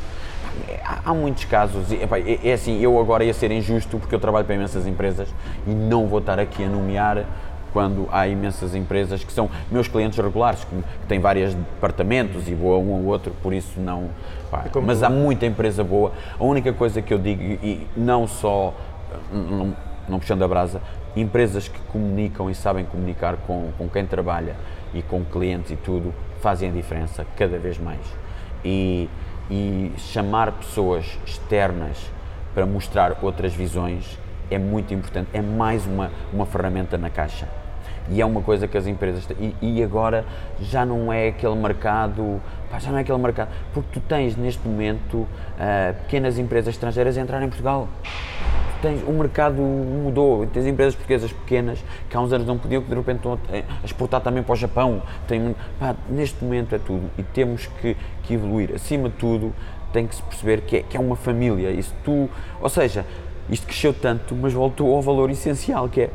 [0.84, 4.14] Há, há muitos casos, e, epá, é, é assim, eu agora ia ser injusto porque
[4.14, 5.28] eu trabalho para imensas empresas
[5.66, 7.24] e não vou estar aqui a nomear
[7.74, 12.54] quando há imensas empresas que são meus clientes regulares, que, que têm vários departamentos e
[12.54, 14.10] vou a um ou outro, por isso não.
[14.48, 16.12] pá, como mas há muita empresa boa.
[16.38, 18.72] A única coisa que eu digo, e não só,
[19.32, 19.76] não,
[20.08, 20.80] não puxando a brasa,
[21.16, 24.54] empresas que comunicam e sabem comunicar com, com quem trabalha
[24.94, 28.00] e com clientes e tudo, fazem a diferença cada vez mais.
[28.64, 29.10] E,
[29.50, 31.98] e chamar pessoas externas
[32.54, 34.16] para mostrar outras visões
[34.48, 37.48] é muito importante, é mais uma, uma ferramenta na caixa.
[38.10, 39.26] E é uma coisa que as empresas.
[39.38, 40.24] E, e agora
[40.60, 42.40] já não é aquele mercado,
[42.70, 45.26] pá, já não é aquele mercado, porque tu tens neste momento
[45.58, 47.88] ah, pequenas empresas estrangeiras a entrar em Portugal.
[48.02, 52.82] Tu tens, o mercado mudou, tens empresas portuguesas pequenas que há uns anos não podiam,
[52.82, 55.02] que de repente estão a, a exportar também para o Japão.
[55.26, 58.72] Tem, pá, neste momento é tudo e temos que, que evoluir.
[58.74, 59.54] Acima de tudo,
[59.94, 61.70] tem que se perceber que é, que é uma família.
[61.70, 62.28] Isso tu,
[62.60, 63.06] ou seja,
[63.48, 66.10] isto cresceu tanto, mas voltou ao valor essencial que é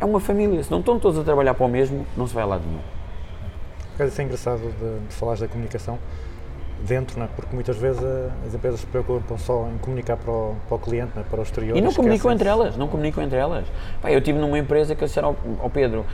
[0.00, 0.62] é uma família.
[0.62, 4.08] Se não estão todos a trabalhar para o mesmo, não se vai a lado nenhum.
[4.08, 5.98] Isso é engraçado de, de falares da comunicação
[6.86, 7.28] dentro, não é?
[7.34, 10.78] porque muitas vezes eh, as empresas se preocupam só em comunicar para o, para o
[10.78, 11.24] cliente, não é?
[11.24, 11.76] para o exterior.
[11.76, 13.66] E não comunicam entre elas, não comunicam entre elas.
[14.00, 16.06] Pá, eu estive numa empresa que disseram ao, ao Pedro,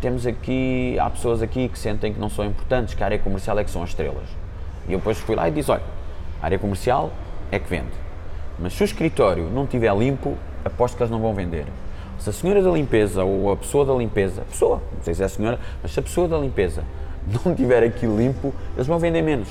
[0.00, 3.58] temos aqui, há pessoas aqui que sentem que não são importantes, que a área comercial
[3.58, 4.28] é que são as estrelas.
[4.88, 5.82] E eu depois fui lá e disse, olha,
[6.40, 7.10] a área comercial
[7.50, 7.90] é que vende.
[8.58, 11.66] Mas se o escritório não estiver limpo, aposto que eles não vão vender.
[12.22, 15.26] Se a senhora da limpeza ou a pessoa da limpeza, pessoa, não sei se é
[15.26, 16.84] a senhora, mas se a pessoa da limpeza
[17.44, 19.48] não tiver aquilo limpo, eles vão vender menos.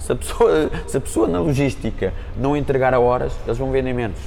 [0.00, 3.92] Se a, pessoa, se a pessoa na logística não entregar a horas, eles vão vender
[3.92, 4.18] menos.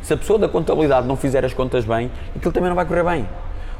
[0.00, 3.02] Se a pessoa da contabilidade não fizer as contas bem, aquilo também não vai correr
[3.02, 3.28] bem.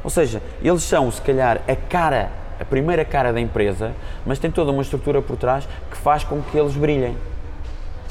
[0.03, 3.93] Ou seja, eles são, se calhar, a cara, a primeira cara da empresa,
[4.25, 7.15] mas tem toda uma estrutura por trás que faz com que eles brilhem.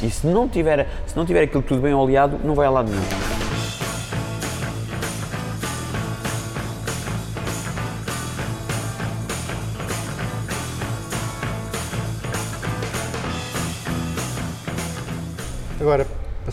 [0.02, 2.90] E se não tiver, se não tiver aquilo tudo bem oleado, não vai a lado
[2.90, 3.37] nenhum.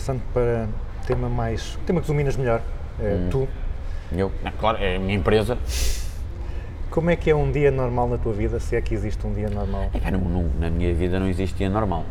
[0.06, 0.68] Passando para
[1.04, 1.76] tema mais.
[1.84, 2.62] tema que dominas melhor,
[3.00, 3.28] é Hum.
[3.28, 3.48] tu.
[4.12, 5.58] Eu, é claro, é a minha empresa.
[6.92, 9.34] Como é que é um dia normal na tua vida, se é que existe um
[9.34, 9.90] dia normal?
[9.92, 12.04] Epá, não- não- na minha vida não existia normal.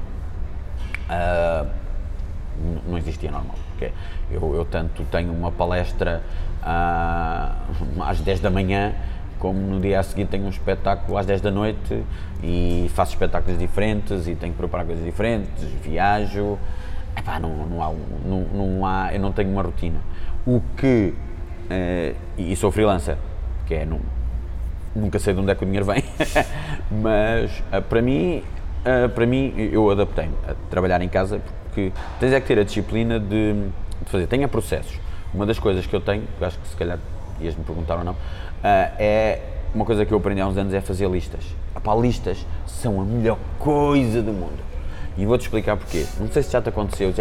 [1.08, 1.66] Ah,
[2.62, 3.56] n- não existia normal.
[3.78, 3.92] porque
[4.32, 6.22] eu, eu tanto tenho uma palestra
[6.62, 7.56] ah,
[8.06, 8.94] às 10 da manhã,
[9.40, 12.04] como no dia a seguir tenho um espetáculo às 10 da noite
[12.44, 16.58] e faço espetáculos diferentes e tenho que preparar coisas diferentes, viajo.
[17.18, 17.94] Epá, não, não há,
[18.26, 20.00] não, não há, eu não tenho uma rotina.
[20.46, 21.14] O que.
[21.70, 23.18] eh, e sou freelancer,
[23.66, 23.86] que é.
[23.86, 24.00] Não,
[24.96, 26.04] nunca sei de onde é que o dinheiro vem,
[26.90, 28.44] mas ah, para mim,
[28.86, 32.64] ah, para mim eu adaptei-me a trabalhar em casa porque tens é que ter a
[32.64, 34.28] disciplina de, de fazer.
[34.28, 34.98] Tenha processos.
[35.34, 36.98] Uma das coisas que eu tenho, que acho que se calhar
[37.42, 38.16] ias-me perguntar ou não,
[38.64, 39.42] é
[39.74, 41.44] uma coisa que eu aprendi há uns anos é fazer listas.
[41.76, 44.64] Epá, listas são a melhor coisa do mundo.
[45.18, 46.06] E vou-te explicar porquê.
[46.20, 47.14] Não sei se já te aconteceu.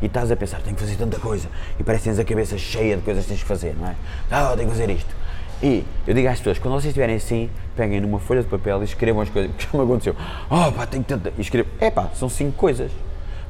[0.00, 1.48] E estás a pensar, tenho que fazer tanta coisa.
[1.78, 3.94] E parece que tens a cabeça cheia de coisas que tens que fazer, não é?
[4.30, 5.14] Ah, tenho que fazer isto.
[5.62, 8.84] E eu digo às pessoas, quando vocês estiverem assim, peguem numa folha de papel e
[8.84, 9.50] escrevam as coisas.
[9.56, 10.16] Que já me aconteceu.
[10.48, 11.32] Oh, pá, tenho tanta.
[11.36, 11.68] E escrevo.
[11.80, 12.90] É pá, são cinco coisas.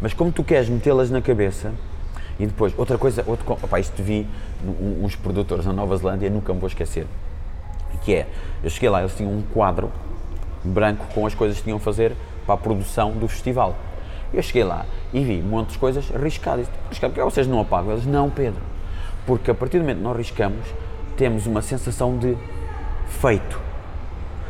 [0.00, 1.72] Mas como tu queres metê-las na cabeça.
[2.38, 4.26] E depois, outra coisa, outro, opá, isto vi
[5.02, 7.06] uns produtores na Nova Zelândia, nunca me vou esquecer.
[8.02, 8.26] Que é,
[8.64, 9.92] eu cheguei lá, eles tinham um quadro
[10.64, 13.76] branco com as coisas que tinham a fazer para a produção do festival.
[14.32, 16.68] Eu cheguei lá e vi monte de coisas riscadas.
[16.88, 17.92] Riscado, porque vocês não apagam?
[17.92, 18.60] Eles, não, Pedro.
[19.26, 20.66] Porque a partir do momento que nós riscamos,
[21.16, 22.36] temos uma sensação de
[23.20, 23.60] feito.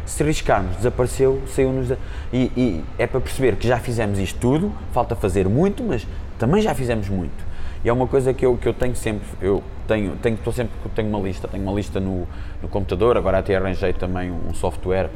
[0.05, 1.91] Se riscarmos, desapareceu, saiu-nos.
[2.33, 6.07] E, e é para perceber que já fizemos isto tudo, falta fazer muito, mas
[6.39, 7.51] também já fizemos muito.
[7.83, 10.73] E é uma coisa que eu, que eu tenho sempre, eu tenho, tenho, estou sempre,
[10.95, 12.27] tenho uma lista, tenho uma lista no,
[12.61, 15.09] no computador, agora até arranjei também um software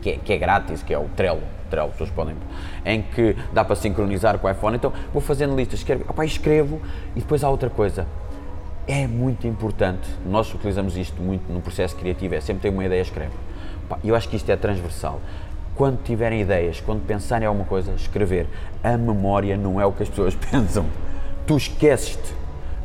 [0.00, 2.36] que é, que é grátis, que é o Trello, Trello, as pessoas podem,
[2.84, 4.76] em que dá para sincronizar com o iPhone.
[4.76, 6.80] Então vou fazendo listas, escrevo, opá, escrevo
[7.14, 8.06] e depois há outra coisa.
[8.86, 13.02] É muito importante, nós utilizamos isto muito no processo criativo, é sempre ter uma ideia,
[13.02, 13.32] escreve.
[14.02, 15.20] Eu acho que isto é transversal.
[15.74, 18.46] Quando tiverem ideias, quando pensarem em alguma coisa, escrever.
[18.82, 20.86] A memória não é o que as pessoas pensam.
[21.46, 22.34] Tu esqueces-te,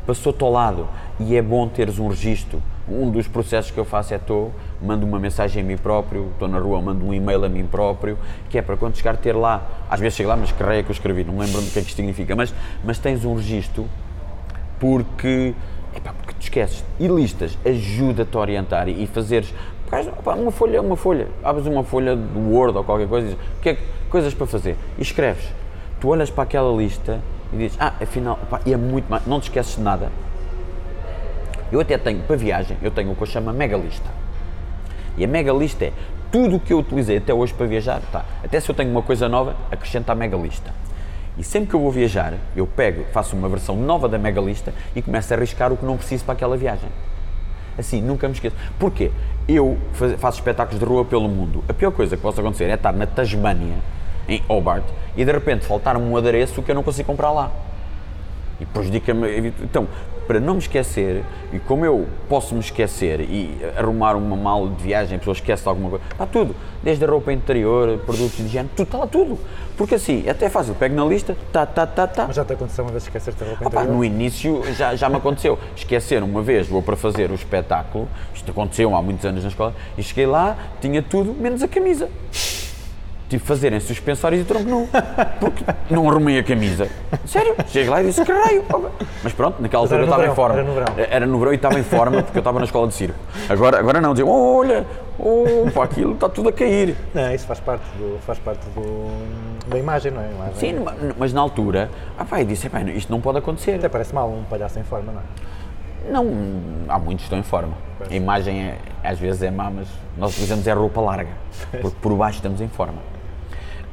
[0.06, 0.88] passou-te ao lado
[1.18, 2.62] e é bom teres um registro.
[2.88, 6.48] Um dos processos que eu faço é estou, mando uma mensagem a mim próprio, estou
[6.48, 8.18] na rua, mando um e-mail a mim próprio,
[8.50, 10.82] que é para quando chegar ter lá, às vezes chego lá, mas que raio é
[10.82, 12.54] que eu escrevi, não lembro do que é que isto significa, mas,
[12.84, 13.86] mas tens um registro
[14.78, 15.54] porque,
[15.96, 16.84] epá, porque te esqueces.
[16.98, 19.52] E listas ajuda-te a orientar e, fazeres
[20.18, 23.46] opá, uma folha, uma folha, abres uma folha do Word ou qualquer coisa e dizes,
[23.58, 23.78] o que é
[24.10, 25.44] coisas para fazer e escreves.
[26.00, 27.20] Tu olhas para aquela lista
[27.52, 30.10] e dizes, ah, afinal, opá, e é muito mais, não te esqueces de nada.
[31.70, 34.23] Eu até tenho, para viagem, eu tenho o que eu chamo Mega Lista.
[35.16, 35.92] E a Mega Lista é
[36.30, 38.24] tudo o que eu utilizei até hoje para viajar, tá.
[38.42, 40.72] Até se eu tenho uma coisa nova, acrescento à Mega Lista.
[41.36, 44.72] E sempre que eu vou viajar, eu pego, faço uma versão nova da Mega Lista
[44.94, 46.88] e começo a arriscar o que não preciso para aquela viagem.
[47.76, 48.54] Assim, nunca me esqueço.
[48.78, 49.10] Porquê?
[49.48, 49.76] Eu
[50.18, 51.64] faço espetáculos de rua pelo mundo.
[51.68, 53.76] A pior coisa que possa acontecer é estar na Tasmânia,
[54.28, 54.84] em Hobart,
[55.16, 57.50] e de repente faltar um adereço que eu não consigo comprar lá.
[58.60, 59.52] E prejudica-me.
[59.62, 59.88] Então,
[60.26, 64.82] para não me esquecer, e como eu posso me esquecer e arrumar uma mala de
[64.82, 66.54] viagem, a pessoa esquece de alguma coisa, está tudo.
[66.82, 69.38] Desde a roupa interior, produtos de higiene, tudo, está lá tudo.
[69.76, 72.26] Porque assim, é até fácil, pego na lista, tá, tá, tá, tá.
[72.26, 73.92] Mas já te aconteceu uma vez esquecer-te a roupa interior?
[73.92, 75.58] no início já, já me aconteceu.
[75.74, 79.74] Esquecer uma vez, vou para fazer o espetáculo, isto aconteceu há muitos anos na escola,
[79.98, 82.08] e cheguei lá, tinha tudo, menos a camisa.
[83.28, 84.88] Tive de fazer em suspensórios e tronco nu,
[85.40, 86.88] porque não arrumei a camisa.
[87.26, 88.62] Sério, cheguei lá e disse, que raio.
[88.70, 88.90] opa."
[89.22, 90.54] Mas pronto, naquela altura eu estava em forma.
[90.58, 90.94] era no verão.
[90.96, 93.18] Era no verão e estava em forma, porque eu estava na escola de circo.
[93.48, 94.86] Agora, agora não, diziam, olha,
[95.18, 96.94] opa, aquilo está tudo a cair.
[97.14, 100.26] Não, isso faz parte, do, faz parte do, da imagem, não é?
[100.30, 103.72] Imagem- Sim, ma- mas na altura, ah, pá, eu disse, "Epá, isto não pode acontecer.
[103.76, 105.24] Até parece mal um palhaço em forma, não é?
[106.12, 106.26] Não,
[106.88, 107.72] há muitos que estão em forma.
[108.10, 111.30] A imagem é- às vezes é má, mas nós utilizamos é roupa larga,
[111.80, 112.98] porque por baixo estamos em forma.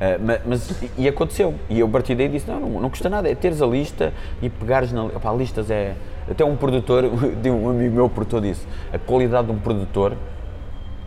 [0.04, 3.08] Ah, ma- mas, e aconteceu, e eu a partir daí disse, não, não, não custa
[3.08, 5.93] nada, é teres a lista e pegares na opá, listas é,
[6.30, 7.04] até um produtor,
[7.39, 10.14] de um amigo meu produtor disse, a qualidade de um produtor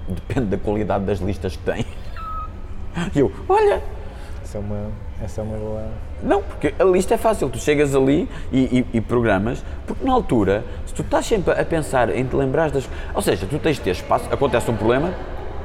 [0.09, 1.84] depende da qualidade das listas que tem.
[3.12, 3.82] E eu, olha,
[4.40, 4.86] Essa é uma,
[5.20, 5.82] essa é uma boa.
[6.22, 10.12] não, porque a lista é fácil, tu chegas ali e, e- e programas, porque na
[10.12, 12.88] altura, se tu estás sempre a pensar em te lembrares das.
[13.12, 15.12] Ou seja, tu tens de ter espaço, acontece um problema,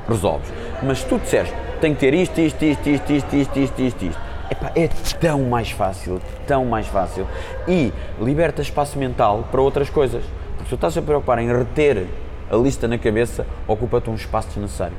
[0.10, 0.52] resolves.
[0.84, 4.06] Mas se tu disseres, tem que ter isto, isto, isto, isto, isto, isto, isto, isto,
[4.06, 4.20] isto.
[4.52, 4.88] Epá, é
[5.20, 7.28] tão mais fácil, tão mais fácil.
[7.68, 10.24] E liberta espaço mental para outras coisas.
[10.58, 12.08] Porque se tu estás a preocupar em reter
[12.50, 14.98] a lista na cabeça, ocupa-te um espaço desnecessário.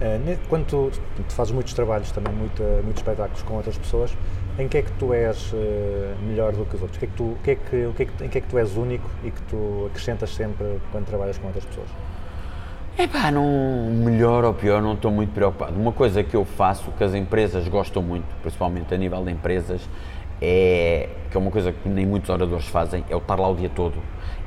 [0.00, 4.14] Eh, quando tu, tu fazes muitos trabalhos também, muita, muitos espetáculos com outras pessoas,
[4.58, 6.98] em que é que tu és eh, melhor do que os outros?
[6.98, 9.40] Que é é que é que, em que é que tu és único e que
[9.42, 11.88] tu acrescentas sempre quando trabalhas com outras pessoas?
[12.98, 15.78] Epá, não, melhor ou pior, não estou muito preocupado.
[15.78, 19.86] Uma coisa que eu faço, que as empresas gostam muito, principalmente a nível de empresas,
[20.40, 23.54] é que é uma coisa que nem muitos oradores fazem, é o estar lá o
[23.54, 23.96] dia todo.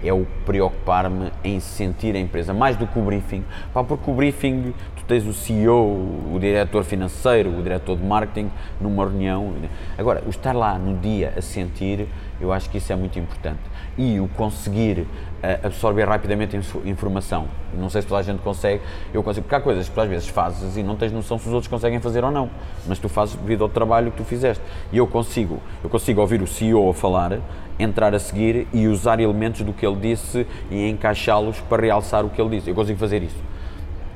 [0.04, 3.46] É o preocupar-me em sentir a empresa, mais do que o briefing.
[3.72, 5.86] Pá, porque o briefing, tu tens o CEO,
[6.34, 8.50] o diretor financeiro, o diretor de marketing
[8.82, 9.54] numa reunião.
[9.96, 12.08] Agora, o estar lá no dia a sentir,
[12.42, 13.60] eu acho que isso é muito importante.
[13.98, 15.06] E o conseguir
[15.44, 17.48] eh, absorver rapidamente info- informação.
[17.78, 18.82] Não sei se toda a gente consegue,
[19.14, 21.48] eu consigo, porque há coisas que tu às vezes fazes e não tens noção se
[21.48, 22.50] os outros conseguem fazer ou não,
[22.88, 24.64] mas tu fazes devido ao trabalho que tu fizeste.
[24.92, 27.40] E eu consigo, eu consigo ouvir o CEO a falar,
[27.78, 32.30] entrar a seguir e usar elementos do que ele disse e encaixá-los para realçar o
[32.30, 32.70] que ele disse.
[32.70, 33.38] Eu consigo fazer isso.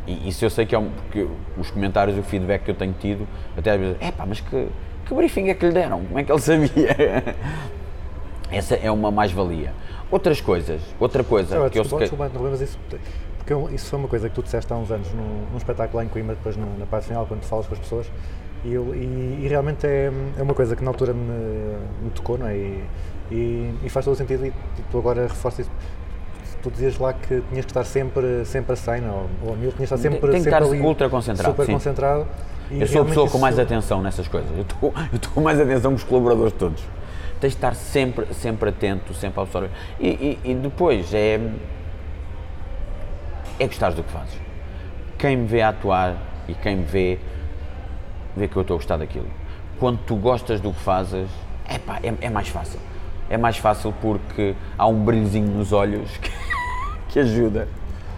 [0.06, 1.26] E isso eu sei que é um, porque
[1.58, 3.26] os comentários e o feedback que eu tenho tido,
[3.58, 4.68] até às vezes, epá, mas que,
[5.06, 6.04] que briefing é que lhe deram?
[6.04, 7.36] Como é que ele sabia?
[8.54, 9.74] Essa é uma mais-valia.
[10.12, 12.78] Outras coisas, outra coisa Ah, que eu desculpa, se ca- desculpa, interromper, mas isso,
[13.38, 15.98] porque eu- isso foi uma coisa que tu disseste há uns anos num, num espetáculo
[15.98, 18.12] lá em Coimbra, depois no- na parte final, quando falas com as pessoas,
[18.64, 22.38] e, eu- e- e realmente é, é uma coisa que na altura me, me tocou,
[22.38, 22.56] não é?
[22.56, 22.84] E,
[23.84, 24.54] e- faz todo o sentido, e,
[24.92, 25.72] tu agora reforças isso.
[26.62, 29.72] Tu dizias lá que tinhas que estar sempre, sempre a 100, ou, ou a 1000,
[29.72, 31.74] tinhas que estar sempre, Tem que sempre estar ali, ultra concentrado, Super sim.
[31.74, 32.28] concentrado.
[32.72, 34.50] Eu sou a pessoa com mais atenção nessas coisas.
[34.56, 36.82] Eu estou, eu estou com mais atenção que os colaboradores todos.
[37.44, 39.70] Tens de estar sempre, sempre atento, sempre a absorver.
[40.00, 41.42] E, e- e depois é.
[43.60, 44.40] É gostares do que fazes.
[45.20, 46.16] Quem me vê atuar
[46.48, 47.20] e quem me vê,
[48.34, 49.28] vê que eu estou a gostar daquilo.
[49.78, 51.28] Quando tu gostas do que fazes,
[51.70, 52.80] epá, é, é mais fácil.
[53.30, 56.32] É mais fácil porque há um brilhozinho nos olhos que,
[57.10, 57.68] que ajuda.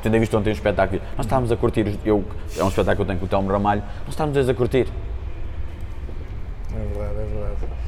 [0.03, 1.01] Tu ainda viste ontem um espetáculo.
[1.17, 2.23] Nós estávamos a curtir, eu,
[2.55, 4.87] é um espetáculo que eu tenho com o Telmo Ramalho, nós estávamos dois a curtir.
[6.75, 7.84] É verdade, é verdade.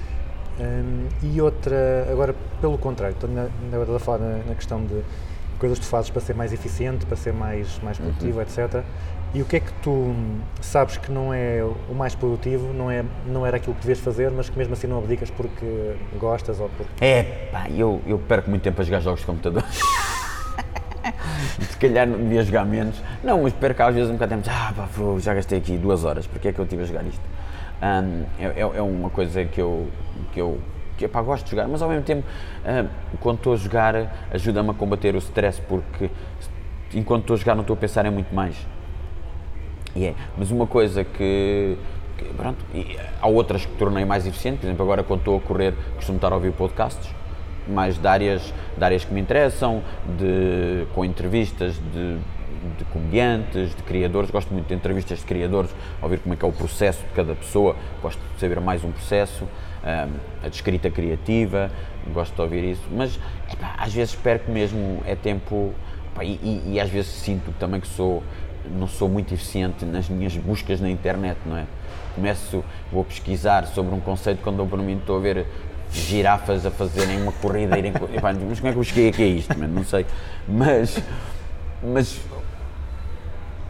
[0.60, 4.84] Hum, e outra, agora pelo contrário, estou na, na verdade a falar na, na questão
[4.84, 5.04] de
[5.60, 8.84] coisas que tu fazes para ser mais eficiente, para ser mais, mais produtivo, etc.
[9.34, 10.16] E o que é que tu
[10.62, 14.32] sabes que não é o mais produtivo, não, é, não era aquilo que devias fazer,
[14.32, 17.04] mas que mesmo assim não abdicas porque gostas ou porque.
[17.04, 19.64] É pá, eu, eu perco muito tempo a jogar jogos de computador.
[21.60, 22.96] Se calhar não devia jogar menos.
[23.24, 24.58] Não, mas perco às vezes um bocado de tempo.
[24.58, 24.88] Ah, pá,
[25.20, 27.22] já gastei aqui duas horas, porque é que eu estive a jogar isto?
[27.82, 29.88] Ahm, é, é- é uma coisa que eu,
[30.34, 30.60] que eu
[30.98, 32.24] que, pá, gosto de jogar, mas ao mesmo tempo,
[33.20, 33.96] quando estou a jogar,
[34.34, 36.10] ajuda-me a combater o stress, porque
[36.94, 38.56] enquanto estou a jogar não estou a pensar em muito mais.
[39.96, 40.16] E é.
[40.38, 41.78] Mas uma coisa que.
[42.18, 42.58] que, pronto,
[43.22, 46.32] há outras que tornei mais eficiente, por exemplo, agora quando estou a correr, costumo estar
[46.32, 47.10] a ouvir podcasts,
[47.68, 49.84] mais de áreas, de áreas que me interessam,
[50.18, 52.18] de, com entrevistas de,
[52.78, 54.30] de comediantes, de criadores.
[54.30, 55.70] Gosto muito de entrevistas de criadores,
[56.02, 58.92] ouvir como é que é o processo de cada pessoa, gosto de saber mais um
[58.92, 59.46] processo,
[59.84, 60.10] ahm,
[60.44, 61.72] a de escrita criativa,
[62.14, 63.20] gosto de ouvir isso, mas
[63.52, 65.74] epá, às vezes perco mesmo, é tempo.
[66.16, 68.24] pá, e, e- e às vezes sinto também que sou
[68.78, 71.66] não sou muito eficiente nas minhas buscas na internet, não é?
[72.16, 75.46] Começo, vou pesquisar sobre um conceito quando eu por mim estou a ver
[75.92, 79.28] girafas a fazerem uma corrida, irem, epá, mas como é que eu cheguei aqui a
[79.28, 79.74] isto, mano?
[79.74, 80.06] Não sei.
[80.48, 81.02] Mas,
[81.82, 82.20] mas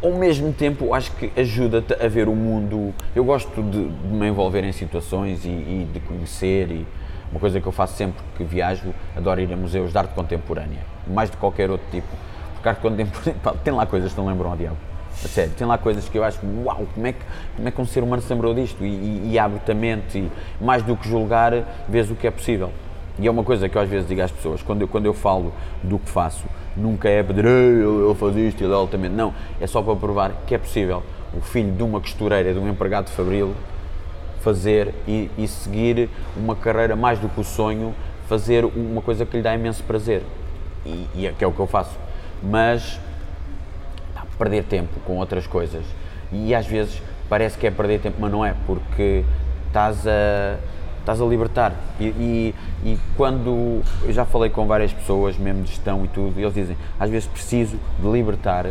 [0.02, 2.94] ao mesmo tempo acho que ajuda-te a ver o mundo.
[3.16, 6.86] Eu gosto de, de me envolver em situações e, e de conhecer e
[7.32, 10.80] uma coisa que eu faço sempre que viajo, adoro ir a museus de arte contemporânea,
[11.06, 12.08] mais de qualquer outro tipo.
[12.54, 14.78] Porque arte contemporânea, tem lá coisas que não lembram ao diabo.
[15.24, 17.20] A sério, tem lá coisas que eu acho, uau, como é que,
[17.56, 18.86] como é que um ser humano se lembrou disto?
[18.86, 21.54] E, e, e abre-te a mente, e mais do que julgar,
[21.90, 22.72] vês o que é possível.
[23.20, 25.14] E é uma coisa que eu às vezes digo às pessoas, quando eu, quando eu
[25.14, 25.54] falo
[25.84, 26.46] do que faço,
[26.76, 29.16] nunca é "Ei, ele, ele faz isto, ele é altamente.
[29.16, 31.02] Não, é só para provar que é possível
[31.34, 33.54] o filho de uma costureira, de um empregado fabril,
[34.42, 37.94] fazer e, e seguir uma carreira mais do que o sonho,
[38.28, 40.22] fazer uma coisa que lhe dá imenso prazer.
[40.86, 41.98] E, e é, que é o que eu faço.
[42.42, 43.00] Mas
[44.38, 45.84] perder tempo com outras coisas.
[46.32, 49.24] E às vezes parece que é perder tempo, mas não é, porque
[49.68, 50.58] estás a,
[51.08, 51.74] estás a libertar.
[52.00, 56.38] E, e, e quando eu já falei com várias pessoas, mesmo de gestão e tudo,
[56.38, 58.66] e eles dizem: às vezes preciso de libertar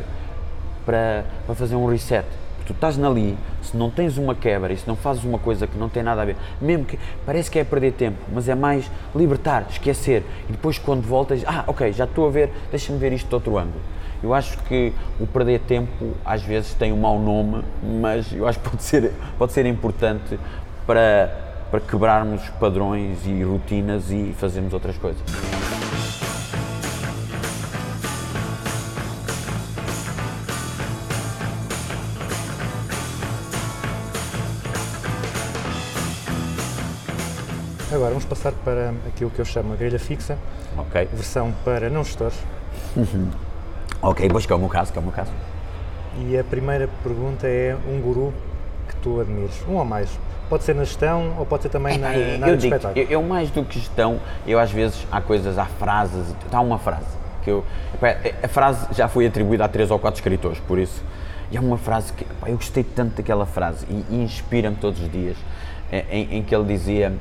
[0.85, 2.27] para, para fazer um reset.
[2.67, 5.79] Tu estás ali, se não tens uma quebra e se não fazes uma coisa que
[5.79, 8.91] não tem nada a ver, mesmo que parece que é perder tempo, mas é mais
[9.15, 10.25] libertar, esquecer.
[10.49, 13.57] E depois quando voltas, ah, ok, já estou a ver, deixa-me ver isto de outro
[13.57, 13.81] ângulo.
[14.21, 17.63] Eu acho que o perder tempo às vezes tem um mau nome,
[18.01, 20.37] mas eu acho que pode ser, pode ser importante
[20.85, 25.23] para, para quebrarmos padrões e rotinas e fazermos outras coisas.
[37.93, 40.37] Agora vamos passar para aquilo que eu chamo a grelha fixa,
[40.77, 41.07] okay.
[41.07, 42.37] versão para não gestores.
[42.95, 43.31] Uhum.
[44.03, 45.31] Ok, pois que é o meu caso, que é o meu caso.
[46.19, 48.35] E a primeira pergunta é um guru
[48.89, 50.11] que tu admires, um ou mais?
[50.49, 53.05] Pode ser na gestão ou pode ser também na, Epá, eu, na eu digo, espetáculo.
[53.05, 56.79] eu, eu mais do que gestão, eu às vezes há coisas, há frases, há uma
[56.79, 57.07] frase
[57.43, 61.03] que eu, epá, a frase já foi atribuída a três ou quatro escritores, por isso,
[61.51, 65.01] e é uma frase que, epá, eu gostei tanto daquela frase e, e inspira-me todos
[65.01, 65.37] os dias,
[65.91, 67.13] eh, em, em que ele dizia,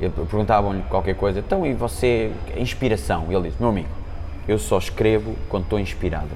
[0.00, 3.26] perguntavam-lhe qualquer coisa, então e você, inspiração?
[3.30, 3.88] E ele disse, meu amigo,
[4.48, 6.30] eu só escrevo quando estou inspirado.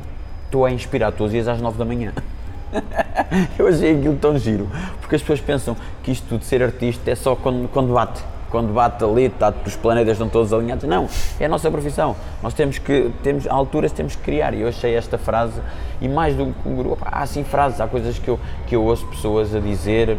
[0.44, 2.12] Estou a inspirar todos os dias às nove da manhã.
[3.58, 4.68] Eu achei aquilo tão giro,
[5.00, 8.22] porque as pessoas pensam que isto de ser artista é só quando, quando bate.
[8.48, 10.84] Quando bate ali, tá, os planetas estão todos alinhados.
[10.84, 11.08] Não,
[11.38, 12.14] é a nossa profissão.
[12.42, 14.54] Nós temos que, temos, a alturas temos que criar.
[14.54, 15.60] E eu achei esta frase,
[16.00, 18.76] e mais do que um guru, opá, há assim frases, há coisas que eu, que
[18.76, 20.16] eu ouço pessoas a dizer.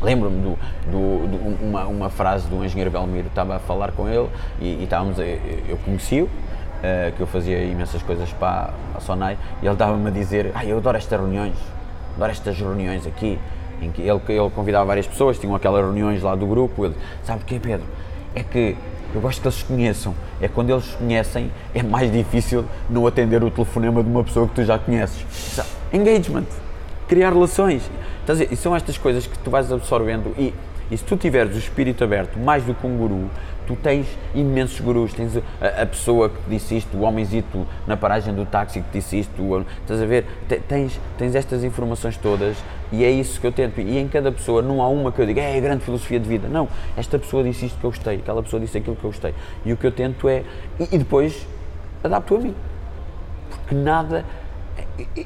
[0.00, 0.58] Lembro-me do,
[0.90, 4.28] do, de uma, uma frase do engenheiro Belmiro, estava a falar com ele
[4.60, 6.28] e, e estávamos eu conheci-o,
[6.82, 10.64] eh, que eu fazia imensas coisas para a Sonai, e ele estava-me a dizer, ah,
[10.64, 11.54] eu adoro estas reuniões,
[12.16, 13.38] adoro estas reuniões aqui,
[13.80, 17.42] em que ele, ele convidava várias pessoas, tinham aquelas reuniões lá do grupo, ele, sabe
[17.42, 17.86] o que é Pedro?
[18.34, 18.76] É que
[19.14, 23.06] eu gosto que eles se conheçam, é quando eles se conhecem, é mais difícil não
[23.06, 25.24] atender o telefonema de uma pessoa que tu já conheces.
[25.54, 25.68] Sabe?
[25.92, 26.46] Engagement,
[27.08, 27.88] criar relações,
[28.28, 28.44] Estás a?
[28.52, 30.52] E são estas coisas que tu vais absorvendo e,
[30.90, 33.28] e se tu tiveres o espírito aberto, mais do que um guru,
[33.66, 37.96] tu tens imensos gurus, tens a, a pessoa que te disse isto, o homenzito na
[37.96, 40.24] paragem do táxi que te disse isto, o- estás a ver?
[40.48, 42.56] Te- Tens, tens estas informações todas
[42.90, 43.78] e é isso que eu tento.
[43.80, 46.26] E em cada pessoa não há uma que eu diga, é a grande filosofia de
[46.26, 46.48] vida.
[46.48, 46.66] Não,
[46.96, 49.34] esta pessoa disse isto que eu gostei, aquela pessoa disse aquilo que eu gostei.
[49.66, 50.42] E o que eu tento é,
[50.80, 51.46] e, e depois
[52.02, 52.54] adapto a mim.
[53.50, 54.24] Porque nada,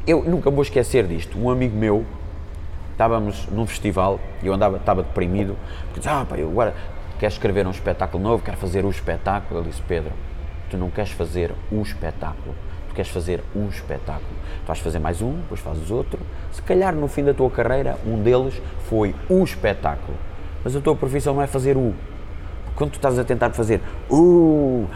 [0.07, 1.39] eu nunca vou esquecer disto.
[1.39, 2.05] Um amigo meu,
[3.03, 6.73] estávamos num festival e eu andava, estava deprimido, porque disse, ah, pá, eu agora
[7.19, 9.61] quero escrever um espetáculo novo, quero fazer o espetáculo.
[9.61, 10.13] Ele disse, Pedro,
[10.71, 12.55] tu não queres fazer o espetáculo,
[12.89, 14.31] tu queres fazer um espetáculo.
[14.65, 16.21] Tu vais fazer mais um, depois fazes outro.
[16.53, 20.17] Se calhar no fim da tua carreira, um deles foi o espetáculo.
[20.63, 21.93] Mas a tua profissão não é fazer o.
[22.77, 24.89] Quando tu estás a tentar fazer uh,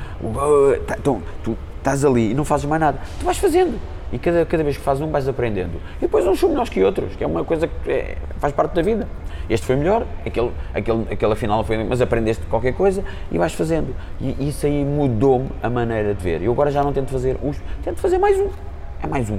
[0.87, 3.79] tá- então, tu estás ali e não fazes mais nada, tu vais fazendo.
[4.13, 5.81] E cada, cada vez que fazes um vais aprendendo.
[5.99, 8.73] E depois uns são melhores que outros, que é uma coisa que é- faz parte
[8.75, 9.07] da vida.
[9.49, 13.95] Este foi melhor, aquele, aquele, afinal não foi, mas aprendeste qualquer coisa e vais fazendo.
[14.21, 16.43] E isso aí mudou-me a maneira de ver.
[16.43, 18.49] Eu agora já não tento fazer os, tento fazer mais um.
[19.03, 19.39] É mais um.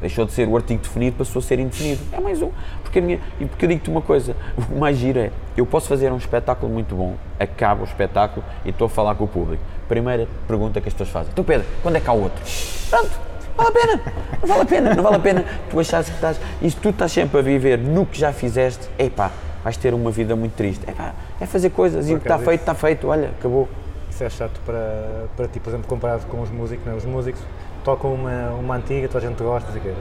[0.00, 2.00] Deixou de ser o artigo definido, passou a ser indefinido.
[2.10, 2.50] É mais um.
[2.82, 4.34] Porque minha, e porque eu digo-te uma coisa,
[4.70, 8.70] o mais giro é, eu posso fazer um espetáculo muito bom, acabo o espetáculo e
[8.70, 9.62] estou a falar com o público.
[9.88, 12.42] Primeira pergunta que as pessoas fazem, então Pedro, quando é que há outro?
[12.90, 13.10] Pronto,
[13.56, 14.02] vale a pena,
[14.40, 16.90] não vale a pena, não vale a pena tu achares que estás, e se tu
[16.90, 19.30] estás sempre a viver no que já fizeste, epá,
[19.62, 20.88] vais ter uma vida muito triste.
[20.88, 23.68] Epá, é fazer coisas e o que está feito, está feito, olha, acabou.
[24.10, 26.84] Isso é chato para, para ti, por exemplo, comparado com os músicos.
[26.84, 26.96] Não é?
[26.96, 27.40] Os músicos
[27.82, 30.00] tocam uma, uma antiga, toda a gente gosta, não sei o quê.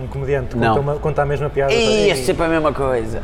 [0.00, 0.80] Um comediante conta, Não.
[0.80, 1.72] uma, conta a mesma piada.
[1.72, 3.22] E é sempre a mesma coisa.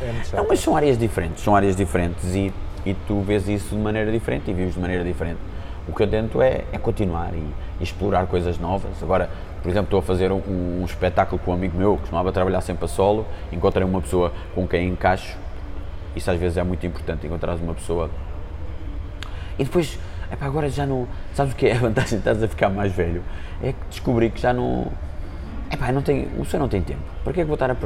[0.00, 0.36] é muito chato.
[0.36, 2.52] Não, mas são áreas diferentes, são áreas diferentes e,
[2.84, 5.38] e tu vês isso de maneira diferente e vives de maneira diferente.
[5.88, 7.42] O que eu tento é, é continuar e,
[7.82, 9.02] e explorar coisas novas.
[9.02, 9.28] Agora,
[9.62, 10.40] por exemplo, estou a fazer um,
[10.80, 14.32] um espetáculo com um amigo meu, que costumava trabalhar sempre a solo, encontrei uma pessoa
[14.54, 15.36] com quem encaixo,
[16.16, 18.08] isso às vezes é muito importante, encontrares uma pessoa
[19.58, 19.98] e depois,
[20.32, 21.06] epá, agora já não.
[21.34, 23.22] Sabes o que é a vantagem de estás a ficar mais velho?
[23.62, 24.90] É que descobri que já não.
[25.70, 27.00] Epá, não tem, o senhor não tem tempo.
[27.24, 27.76] Para que é que vou estar a.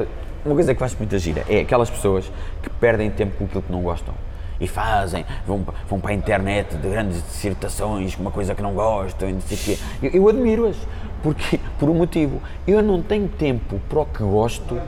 [0.44, 2.30] Uma coisa que faz muita gira é aquelas pessoas
[2.62, 4.14] que perdem tempo com aquilo que não gostam.
[4.60, 9.28] E fazem, vão, vão para a internet de grandes dissertações uma coisa que não gostam
[9.30, 9.78] não sei o quê.
[10.02, 10.76] Eu, eu admiro-as,
[11.22, 12.40] porque, por um motivo.
[12.66, 14.80] Eu não tenho tempo para o que gosto,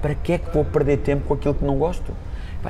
[0.00, 2.12] para que é que vou perder tempo com aquilo que não gosto?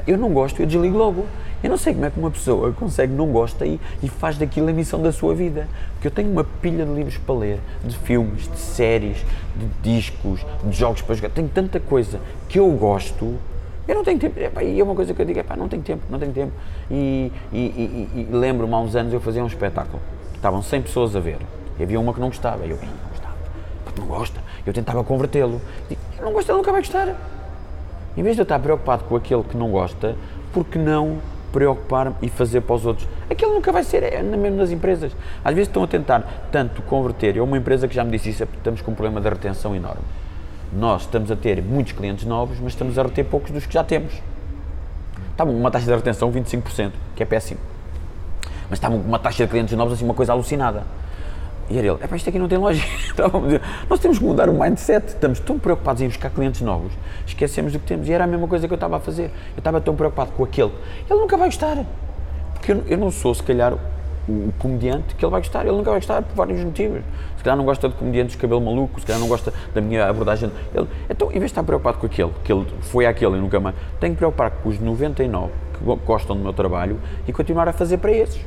[0.06, 1.24] Eu não gosto, eu desligo logo.
[1.62, 4.68] Eu não sei como é que uma pessoa consegue não gosta e, e faz daquilo
[4.68, 5.68] a missão da sua vida.
[5.94, 9.18] Porque eu tenho uma pilha de livros para ler, de filmes, de séries,
[9.56, 11.30] de discos, de jogos para jogar.
[11.30, 13.38] Tenho tanta coisa que eu gosto.
[13.86, 14.38] Eu não tenho tempo.
[14.62, 16.52] E é uma coisa que eu digo, epá, não tenho tempo, não tenho tempo.
[16.90, 20.00] E, e- e- e- lembro-me há uns anos eu fazia um espetáculo.
[20.34, 21.38] Estavam 100 pessoas a ver.
[21.78, 22.64] E havia uma que não gostava.
[22.66, 23.34] E eu, "Ih, não gostava.
[23.98, 24.40] Não gosta.
[24.66, 25.60] Eu tentava convertê-lo.
[25.90, 27.14] "Eu não gosto, ele nunca vai gostar.
[28.16, 30.16] Em vez de eu estar preocupado com aquele que não gosta,
[30.52, 31.18] por que não
[31.52, 33.06] preocupar-me e fazer para os outros?
[33.28, 35.12] Aquele nunca vai ser, é mesmo nas empresas.
[35.44, 37.36] Às vezes estão a tentar tanto converter.
[37.36, 39.74] Eu, uma empresa que já me disse isso, é estamos com um problema de retenção
[39.74, 40.02] enorme.
[40.74, 43.84] Nós estamos a ter muitos clientes novos, mas estamos a reter poucos dos que já
[43.84, 44.12] temos.
[45.30, 47.60] Está uma taxa de retenção de 25%, que é péssimo.
[48.68, 50.84] Mas está uma taxa de clientes novos assim, uma coisa alucinada.
[51.70, 52.86] E era ele, epá, isto aqui não tem lógica.
[53.44, 56.92] Dizer, Nós temos que mudar o mindset, estamos tão preocupados em buscar clientes novos,
[57.26, 58.08] esquecemos do que temos.
[58.08, 59.30] E era a mesma coisa que eu estava a fazer.
[59.54, 60.72] Eu estava tão preocupado com aquele.
[61.08, 61.78] Ele nunca vai gostar.
[62.54, 63.74] Porque eu, eu não sou, se calhar,
[64.28, 65.62] o, comediante que ele vai gostar.
[65.62, 67.00] Ele nunca vai gostar por vários motivos.
[67.36, 70.06] Se calhar não gosta de comediantes de cabelo maluco, se calhar não gosta da minha
[70.08, 70.50] abordagem.
[70.74, 73.60] Ele, então, em vez de estar preocupado com aquele, que ele foi aquele e nunca
[73.60, 76.98] mais, tenho que preocupar com os 99 que go- gostam do meu trabalho
[77.28, 78.40] e continuar a fazer para esses.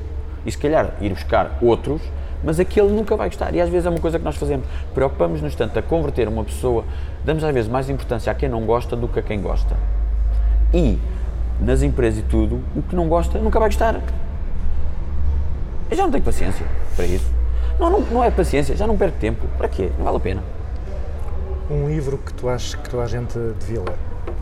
[0.46, 2.02] E se calhar ir buscar outros,
[2.44, 3.54] mas aquele nunca vai gostar.
[3.54, 4.66] E às vezes é uma coisa que nós fazemos.
[4.94, 6.84] Preocupamos-nos tanto a converter uma pessoa,
[7.26, 9.76] damos às vezes mais importância a quem não gosta do que a quem gosta.
[10.74, 10.98] E
[11.60, 14.00] nas empresas e tudo, o que não gosta nunca vai gostar.
[15.90, 16.66] Eu já não tenho paciência
[16.96, 17.32] para isso.
[17.80, 19.48] Não, não, não é paciência, já não perco tempo.
[19.58, 19.90] Para quê?
[19.98, 20.44] Não vale a pena.
[21.70, 23.96] Um livro que tu achas que toda a gente devia ler.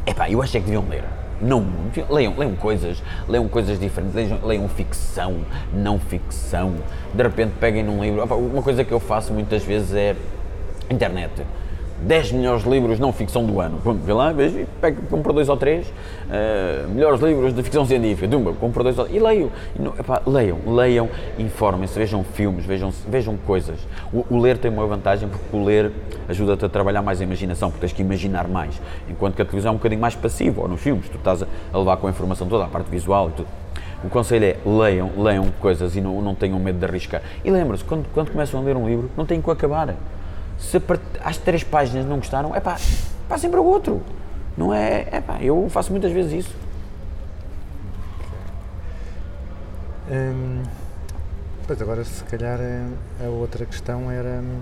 [0.08, 1.04] Epá, eu acho é que deviam ler.
[1.41, 1.68] Não,
[2.10, 5.41] leiam, leiam coisas, leiam coisas diferentes, leiam, leiam ficção,
[5.74, 6.76] não ficção.
[7.14, 8.24] De repente peguem num livro.
[8.24, 10.16] Uma coisa que eu faço muitas vezes é
[10.89, 11.32] internet.
[12.06, 13.80] 10 melhores livros não ficção do ano.
[13.84, 15.91] Pum, vê lá, vejo e pego, compro dois ou três.
[16.32, 18.28] eh, melhores livros de ficção científica.
[18.28, 19.51] Dumba, compro dois ou E leio.
[19.78, 23.80] E não- epá, leiam, leiam, informem-se, vejam filmes, vejam, vejam coisas.
[24.14, 25.91] O, o ler tem uma vantagem porque o ler
[26.30, 28.80] ajuda-te a trabalhar mais a imaginação, porque tens que imaginar mais.
[29.10, 31.78] Enquanto que a televisão é um bocadinho mais passiva, ou nos filmes, tu estás a,
[31.78, 33.47] levar com a informação toda, a parte visual e tudo.
[34.03, 37.22] O conselho é leiam, leiam coisas e não, não tenham medo de arriscar.
[37.43, 39.95] E lembrem-se, quando, quando começam a ler um livro, não têm que acabar.
[40.58, 40.82] Se
[41.24, 42.78] às três páginas não gostaram, é pá,
[43.28, 44.01] passem para o outro.
[44.58, 46.56] Não é, é pá, eu faço muitas vezes isso.
[50.10, 50.64] Hum,
[51.66, 52.86] pois agora, se calhar, eh,
[53.26, 54.41] a outra questão era.
[54.41, 54.60] hum,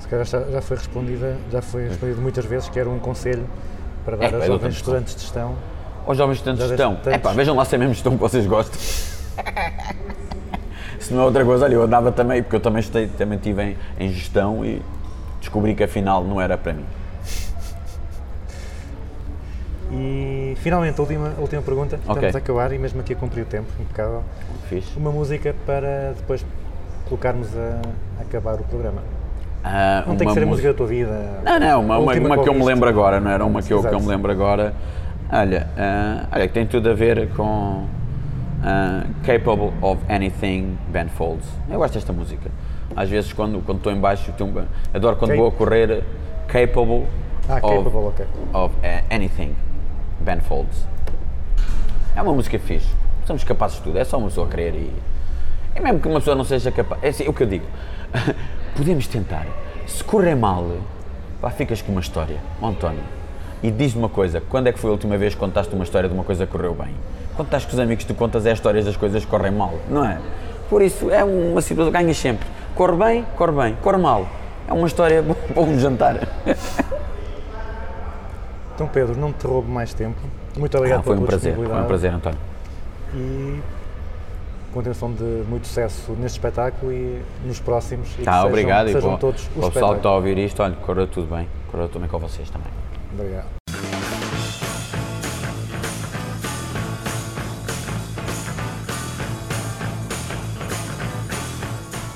[0.00, 3.46] Se calhar já, foi respondida, já foi respondido muitas vezes, que era um conselho
[4.04, 5.56] para dar É, aos é jovens estudantes de gestão.
[6.06, 8.46] Aos jovens estudantes de gestão, é pá, vejam lá se é mesmo gestão que vocês
[8.46, 8.78] gostam.
[11.02, 13.62] se não é outra coisa, olha, eu andava também, porque eu também, estei, também estive
[13.62, 14.80] em, em gestão e
[15.40, 16.84] descobri que afinal não era para mim.
[19.90, 23.42] E finalmente, a última, a última pergunta, estamos a acabar e mesmo aqui a cumprir
[23.42, 24.22] o tempo, impecável.
[24.68, 24.84] Fiz.
[24.96, 26.44] Uma música para depois
[27.06, 27.80] colocarmos a,
[28.18, 29.02] a acabar o programa.
[29.62, 31.40] Ah, Não tem que ser a música- da tua vida.
[31.44, 33.80] Não, não, uma, uma, uma que eu me lembro agora, não era uma que eu,
[33.82, 34.74] que eu me lembro agora.
[35.30, 37.84] Olha, ah, olha, que tem tudo a ver com
[38.62, 41.46] ah, Capable of Anything, Ben Folds.
[41.70, 42.50] Eu gosto desta música.
[42.94, 46.04] Às vezes, quando, quando estou em baixo, um- adoro quando Cap- vou a correr,
[46.48, 47.06] Capable,
[47.48, 48.26] Ah, of, capable, ok.
[48.52, 49.54] of ah, Anything,
[50.20, 50.86] Ben Folds.
[52.14, 52.88] É uma música fixe.
[53.26, 54.92] Somos capazes de tudo, é só uma pessoa querer e.
[55.74, 57.02] É mesmo que uma pessoa não seja capaz.
[57.02, 57.64] É assim, é o que eu digo.
[58.76, 59.46] Podemos tentar.
[59.86, 60.76] Se correr mal,
[61.40, 63.00] pá, ficas com uma história, António.
[63.62, 66.08] E diz-me uma coisa: quando é que foi a última vez que contaste uma história
[66.08, 66.94] de uma coisa que correu bem?
[67.36, 70.04] Quando estás com os amigos, tu contas as histórias das coisas que correm mal, não
[70.04, 70.18] é?
[70.68, 72.46] Por isso, é uma situação, ganhas sempre.
[72.74, 74.26] Corre bem, corre bem, corre mal.
[74.68, 75.22] É uma história
[75.52, 76.16] para um jantar.
[78.74, 80.18] Então, Pedro, não te roubo mais tempo.
[80.56, 82.38] Muito obrigado Ah, foi pela um prazer, foi um prazer, António.
[83.14, 83.60] E
[84.72, 88.08] continuação de muito sucesso neste espetáculo e nos próximos.
[88.14, 88.88] E que Tá, sejam, obrigado.
[88.88, 91.34] e sejam para, todos os o pessoal que está a ouvir isto, olha, correu tudo
[91.34, 91.46] bem.
[91.70, 92.68] Correu tudo bem com vocês também.
[93.14, 93.61] Obrigado.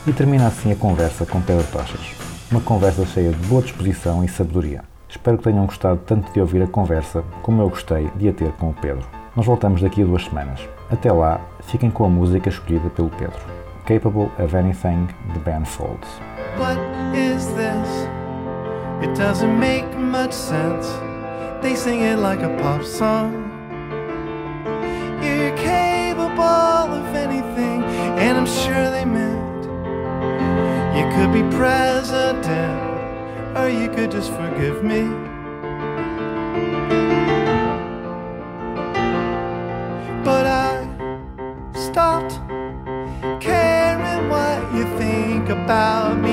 [0.07, 2.15] E termina assim a conversa com Pedro Tochas.
[2.49, 4.85] Uma conversa cheia de boa disposição e sabedoria.
[5.09, 8.53] Espero que tenham gostado tanto de ouvir a conversa como eu gostei de a ter
[8.53, 9.05] com o Pedro.
[9.35, 10.61] Nós voltamos daqui a duas semanas.
[10.89, 13.41] Até lá, fiquem com a música escolhida pelo Pedro.
[13.85, 16.09] Capable of Anything, de Ben Folds.
[16.57, 16.79] What
[17.13, 18.09] is this?
[19.03, 20.87] It doesn't make much sense.
[21.63, 23.33] They sing it like a pop song.
[25.21, 27.83] You're capable of anything,
[28.19, 29.46] and I'm sure they meant
[30.97, 32.47] you could be president,
[33.57, 35.03] or you could just forgive me.
[40.25, 40.87] But I
[41.75, 42.41] stopped
[43.41, 46.26] caring what you think about me.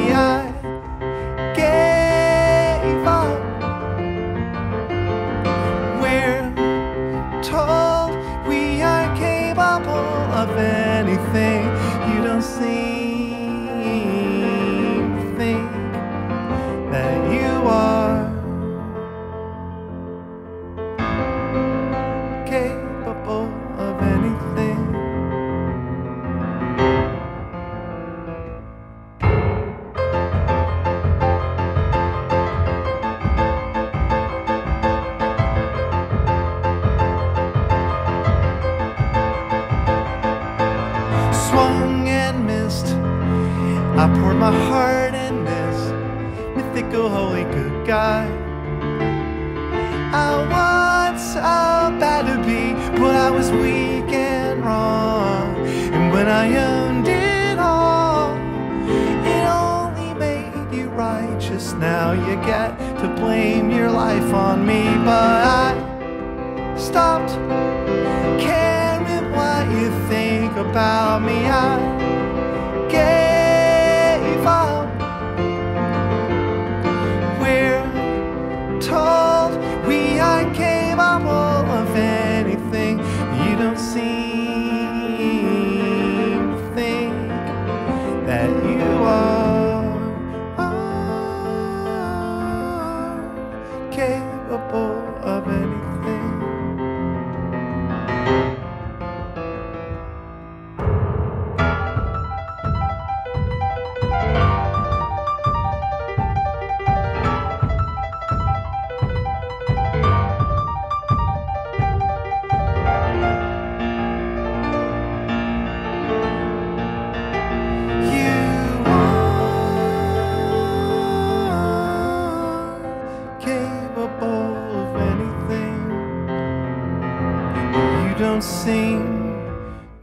[46.73, 48.25] Mythical holy good guy.
[50.11, 51.39] I was so
[51.99, 55.55] bad to be, but I was weak and wrong.
[55.93, 58.35] And when I owned it all,
[59.35, 61.73] it only made you righteous.
[61.73, 67.33] Now you get to blame your life on me, but I stopped
[68.41, 71.45] caring what you think about me.
[71.47, 72.12] I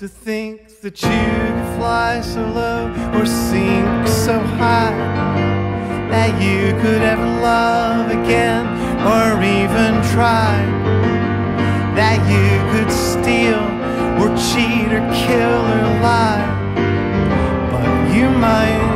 [0.01, 4.97] to think that you could fly so low or sink so high
[6.11, 8.65] that you could ever love again
[9.05, 10.57] or even try
[11.95, 13.61] that you could steal
[14.23, 16.49] or cheat or kill or lie.
[17.71, 18.90] But you might